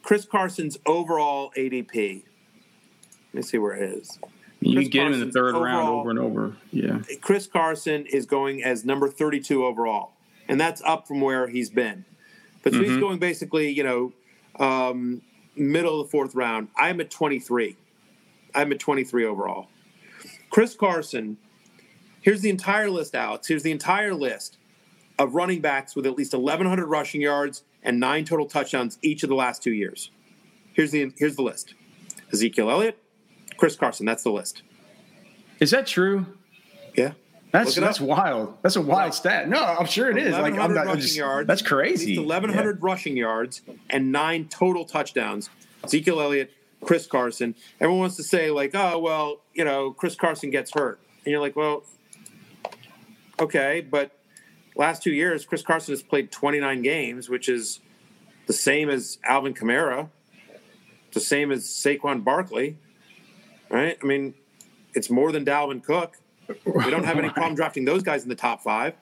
Chris 0.04 0.24
Carson's 0.24 0.78
overall 0.86 1.50
ADP. 1.56 2.22
Let 3.32 3.34
me 3.34 3.42
see 3.42 3.58
where 3.58 3.74
it 3.74 3.92
is. 3.98 4.18
You 4.60 4.74
Chris 4.74 4.84
can 4.84 4.90
get 4.90 5.06
him 5.06 5.12
in 5.14 5.20
the 5.20 5.26
Carson's 5.26 5.34
third 5.34 5.54
round 5.56 5.88
over 5.88 6.10
and 6.10 6.18
over. 6.18 6.56
Yeah. 6.70 7.00
Chris 7.20 7.48
Carson 7.48 8.06
is 8.06 8.24
going 8.24 8.62
as 8.62 8.84
number 8.84 9.08
32 9.08 9.64
overall, 9.64 10.12
and 10.46 10.60
that's 10.60 10.80
up 10.82 11.08
from 11.08 11.20
where 11.20 11.48
he's 11.48 11.70
been. 11.70 12.04
But 12.62 12.72
so 12.72 12.82
he's 12.82 12.96
going 12.98 13.18
basically, 13.18 13.70
you 13.70 13.82
know, 13.82 14.12
um, 14.64 15.22
middle 15.56 16.00
of 16.00 16.06
the 16.06 16.10
fourth 16.10 16.34
round. 16.36 16.68
I'm 16.76 17.00
at 17.00 17.10
23. 17.10 17.76
I'm 18.58 18.72
at 18.72 18.80
23 18.80 19.24
overall. 19.24 19.68
Chris 20.50 20.74
Carson, 20.74 21.36
here's 22.20 22.40
the 22.40 22.50
entire 22.50 22.90
list, 22.90 23.14
Alex. 23.14 23.46
Here's 23.46 23.62
the 23.62 23.70
entire 23.70 24.14
list 24.14 24.58
of 25.16 25.34
running 25.34 25.60
backs 25.60 25.94
with 25.94 26.06
at 26.06 26.16
least 26.16 26.34
1,100 26.34 26.86
rushing 26.86 27.20
yards 27.20 27.62
and 27.84 28.00
nine 28.00 28.24
total 28.24 28.46
touchdowns 28.46 28.98
each 29.00 29.22
of 29.22 29.28
the 29.28 29.36
last 29.36 29.62
two 29.62 29.72
years. 29.72 30.10
Here's 30.72 30.90
the 30.90 31.12
here's 31.18 31.36
the 31.36 31.42
list: 31.42 31.74
Ezekiel 32.32 32.68
Elliott, 32.70 32.98
Chris 33.56 33.76
Carson. 33.76 34.06
That's 34.06 34.24
the 34.24 34.30
list. 34.30 34.62
Is 35.60 35.70
that 35.70 35.86
true? 35.86 36.26
Yeah. 36.96 37.12
That's 37.52 37.76
that's 37.76 38.00
up. 38.00 38.06
wild. 38.06 38.54
That's 38.62 38.76
a 38.76 38.80
wild 38.80 39.14
stat. 39.14 39.48
No, 39.48 39.62
I'm 39.62 39.86
sure 39.86 40.10
it 40.10 40.18
is. 40.18 40.32
Like 40.32 40.52
I'm 40.54 40.58
1,100 40.74 40.74
not. 40.74 40.88
I'm 40.94 41.00
just- 41.00 41.16
yards. 41.16 41.46
that's 41.46 41.62
crazy. 41.62 42.16
least 42.16 42.20
1,100 42.20 42.82
rushing 42.82 43.16
yards 43.16 43.62
and 43.88 44.12
nine 44.12 44.48
total 44.48 44.84
touchdowns. 44.84 45.48
Ezekiel 45.84 46.20
Elliott, 46.20 46.52
Chris 46.84 47.06
Carson. 47.06 47.54
Everyone 47.80 48.00
wants 48.00 48.16
to 48.16 48.22
say, 48.22 48.50
like, 48.50 48.72
oh, 48.74 48.98
well, 48.98 49.40
you 49.54 49.64
know, 49.64 49.92
Chris 49.92 50.14
Carson 50.14 50.50
gets 50.50 50.72
hurt. 50.72 51.00
And 51.24 51.32
you're 51.32 51.40
like, 51.40 51.56
well, 51.56 51.84
okay, 53.40 53.80
but 53.80 54.12
last 54.76 55.02
two 55.02 55.12
years, 55.12 55.44
Chris 55.44 55.62
Carson 55.62 55.92
has 55.92 56.02
played 56.02 56.30
29 56.30 56.82
games, 56.82 57.28
which 57.28 57.48
is 57.48 57.80
the 58.46 58.52
same 58.52 58.88
as 58.88 59.18
Alvin 59.24 59.54
Kamara, 59.54 60.08
the 61.12 61.20
same 61.20 61.50
as 61.50 61.64
Saquon 61.64 62.24
Barkley, 62.24 62.76
right? 63.70 63.98
I 64.02 64.06
mean, 64.06 64.34
it's 64.94 65.10
more 65.10 65.32
than 65.32 65.44
Dalvin 65.44 65.82
Cook. 65.82 66.16
We 66.64 66.90
don't 66.90 67.04
have 67.04 67.18
any 67.18 67.28
problem 67.30 67.54
drafting 67.56 67.84
those 67.84 68.02
guys 68.02 68.22
in 68.22 68.28
the 68.28 68.34
top 68.34 68.62
five. 68.62 68.94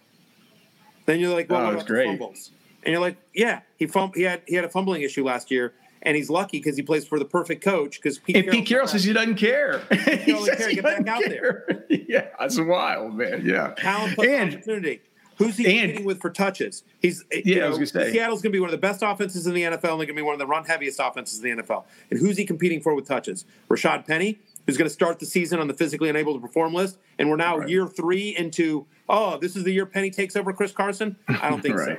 Then 1.05 1.21
you're 1.21 1.33
like, 1.33 1.49
well, 1.49 1.61
Oh, 1.61 1.65
what 1.67 1.75
about 1.75 1.87
great. 1.87 2.07
fumbles? 2.07 2.51
And 2.83 2.93
you're 2.93 3.01
like, 3.01 3.17
yeah, 3.35 3.61
he 3.77 3.87
fum- 3.87 4.13
he 4.15 4.23
had 4.23 4.43
he 4.47 4.55
had 4.57 4.65
a 4.65 4.69
fumbling 4.69 5.03
issue 5.03 5.25
last 5.25 5.51
year, 5.51 5.73
and 6.07 6.17
he's 6.17 6.31
lucky 6.31 6.57
because 6.59 6.77
he 6.77 6.83
plays 6.83 7.07
for 7.07 7.19
the 7.19 7.25
perfect 7.27 7.63
coach. 7.63 7.97
Because 8.01 8.19
Pete, 8.19 8.37
And 8.37 8.49
Pete 8.51 8.65
Carroll 8.67 8.87
says 8.89 9.05
he 9.05 9.13
doesn't 9.13 9.35
care. 9.35 9.81
he 9.91 10.33
doesn't 10.33 10.45
says 10.47 10.57
care. 10.59 10.69
he 10.71 10.75
Get 10.77 10.85
back 10.85 11.05
doesn't 11.05 11.09
out 11.11 11.23
care. 11.25 11.85
yeah, 11.91 12.29
that's 12.41 12.59
wild, 12.59 13.15
man. 13.15 13.43
Yeah. 13.45 13.75
talent 13.77 14.15
plus 14.15 14.27
And 14.27 14.55
opportunity. 14.55 15.03
Who's 15.39 15.59
he 15.59 15.67
and- 15.67 15.81
competing 15.91 16.07
with 16.07 16.23
for 16.23 16.31
touches? 16.31 16.83
He's 17.03 17.23
eh, 17.31 17.43
you 17.45 17.57
Yeah, 17.57 17.67
I 17.67 17.69
was 17.69 17.77
gonna 17.77 17.87
say. 17.89 18.11
Seattle's 18.13 18.41
going 18.41 18.53
to 18.53 18.57
be 18.57 18.61
one 18.61 18.69
of 18.69 18.73
the 18.73 18.79
best 18.79 19.03
offenses 19.03 19.47
in 19.47 19.53
the 19.53 19.63
NFL, 19.65 19.73
and 19.75 19.83
they're 19.83 19.91
going 19.97 20.07
to 20.09 20.15
be 20.15 20.23
one 20.23 20.33
of 20.33 20.39
the 20.39 20.47
run 20.47 20.65
heaviest 20.65 20.99
offenses 20.99 21.45
in 21.45 21.57
the 21.59 21.63
NFL. 21.63 21.85
And 22.11 22.19
who's 22.19 22.39
he 22.39 22.47
competing 22.47 22.81
for 22.81 22.95
with 22.95 23.07
touches? 23.07 23.45
Rashaad 23.69 24.07
Penny, 24.07 24.39
who's 24.65 24.79
going 24.79 24.89
to 24.89 24.95
start 24.95 25.19
the 25.19 25.27
season 25.27 25.59
on 25.61 25.69
the 25.69 25.75
physically 25.75 26.09
unable 26.09 26.33
to 26.33 26.41
perform 26.41 26.73
list, 26.73 26.97
and 27.19 27.29
we're 27.29 27.37
now 27.37 27.59
Right. 27.59 27.69
year 27.69 27.87
three 27.87 28.35
into 28.35 28.87
oh, 29.11 29.37
this 29.39 29.57
is 29.57 29.65
the 29.65 29.73
year 29.73 29.85
Penny 29.85 30.11
takes 30.11 30.37
over 30.37 30.55
Chris 30.55 30.73
Carson. 30.73 31.17
I 31.29 31.51
don't 31.51 31.61
think 31.61 31.79
so. 31.81 31.99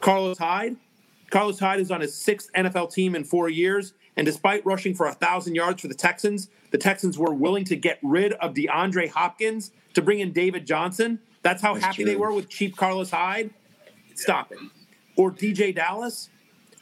Carlos 0.00 0.38
Hyde. 0.38 0.76
Carlos 1.34 1.58
Hyde 1.58 1.80
is 1.80 1.90
on 1.90 2.00
his 2.00 2.14
sixth 2.14 2.48
NFL 2.54 2.92
team 2.92 3.16
in 3.16 3.24
four 3.24 3.48
years. 3.48 3.92
And 4.16 4.24
despite 4.24 4.64
rushing 4.64 4.94
for 4.94 5.06
a 5.06 5.12
thousand 5.12 5.56
yards 5.56 5.82
for 5.82 5.88
the 5.88 5.94
Texans, 5.94 6.48
the 6.70 6.78
Texans 6.78 7.18
were 7.18 7.34
willing 7.34 7.64
to 7.64 7.74
get 7.74 7.98
rid 8.04 8.34
of 8.34 8.54
DeAndre 8.54 9.10
Hopkins 9.10 9.72
to 9.94 10.00
bring 10.00 10.20
in 10.20 10.30
David 10.30 10.64
Johnson. 10.64 11.18
That's 11.42 11.60
how 11.60 11.74
That's 11.74 11.86
happy 11.86 12.04
they 12.04 12.14
were 12.14 12.32
with 12.32 12.48
cheap 12.48 12.76
Carlos 12.76 13.10
Hyde. 13.10 13.50
Stop 14.14 14.52
it. 14.52 14.58
Or 15.16 15.32
DeeJay 15.32 15.74
Dallas, 15.74 16.28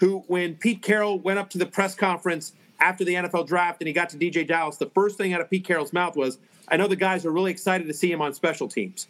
who, 0.01 0.23
when 0.27 0.57
Pete 0.57 0.83
Carroll 0.83 1.19
went 1.19 1.39
up 1.39 1.49
to 1.49 1.59
the 1.59 1.65
press 1.65 1.95
conference 1.95 2.53
after 2.79 3.07
the 3.07 3.15
NFL 3.15 3.47
draft 3.47 3.81
and 3.81 3.89
he 3.89 3.95
got 3.95 4.11
to 4.11 4.19
DeeJay 4.19 4.47
Dallas, 4.47 4.77
the 4.77 4.91
first 4.91 5.17
thing 5.17 5.33
out 5.33 5.41
of 5.41 5.49
Pete 5.49 5.65
Carroll's 5.65 5.95
mouth 5.95 6.15
was, 6.15 6.37
I 6.69 6.77
know 6.77 6.89
the 6.89 6.97
guys 6.97 7.25
are 7.25 7.33
really 7.33 7.51
excited 7.51 7.87
to 7.87 7.95
see 7.95 8.13
him 8.13 8.21
on 8.21 8.35
special 8.35 8.69
teams. 8.69 9.09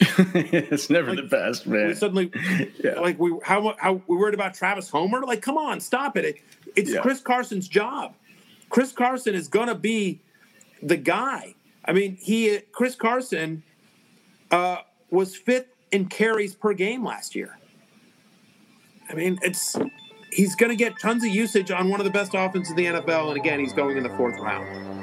it's 0.00 0.88
never 0.88 1.14
the 1.14 1.22
best, 1.22 1.66
we 1.66 1.76
man. 1.78 1.94
suddenly 1.94 2.30
Yeah. 2.82 3.00
like 3.00 3.18
we 3.18 3.34
how 3.44 3.74
how 3.78 4.00
we 4.06 4.16
worried 4.16 4.34
about 4.34 4.54
Travis 4.54 4.88
Homer? 4.88 5.20
Like, 5.22 5.42
come 5.42 5.58
on, 5.58 5.80
stop 5.80 6.16
it! 6.16 6.24
it 6.24 6.36
it's 6.76 6.90
Yeah. 6.90 7.00
Chris 7.02 7.20
Carson's 7.20 7.68
job. 7.68 8.14
Chris 8.70 8.92
Carson 8.92 9.34
is 9.34 9.48
gonna 9.48 9.74
be 9.74 10.20
the 10.82 10.96
guy. 10.96 11.54
I 11.84 11.92
mean, 11.92 12.16
he 12.20 12.60
Chris 12.72 12.94
Carson 12.94 13.62
uh, 14.50 14.78
was 15.10 15.36
fifth 15.36 15.68
in 15.92 16.06
carries 16.06 16.54
per 16.54 16.72
game 16.72 17.04
last 17.04 17.34
year. 17.34 17.58
I 19.10 19.14
mean, 19.14 19.38
it's 19.42 19.76
he's 20.32 20.54
gonna 20.54 20.76
get 20.76 20.94
tons 21.00 21.24
of 21.24 21.30
usage 21.30 21.70
on 21.70 21.90
one 21.90 22.00
of 22.00 22.04
the 22.04 22.12
best 22.12 22.32
offenses 22.34 22.70
in 22.70 22.76
the 22.76 22.86
NFL, 22.86 23.28
and 23.30 23.36
again, 23.36 23.58
he's 23.60 23.72
going 23.72 23.96
in 23.96 24.02
the 24.04 24.16
fourth 24.16 24.38
round. 24.40 24.99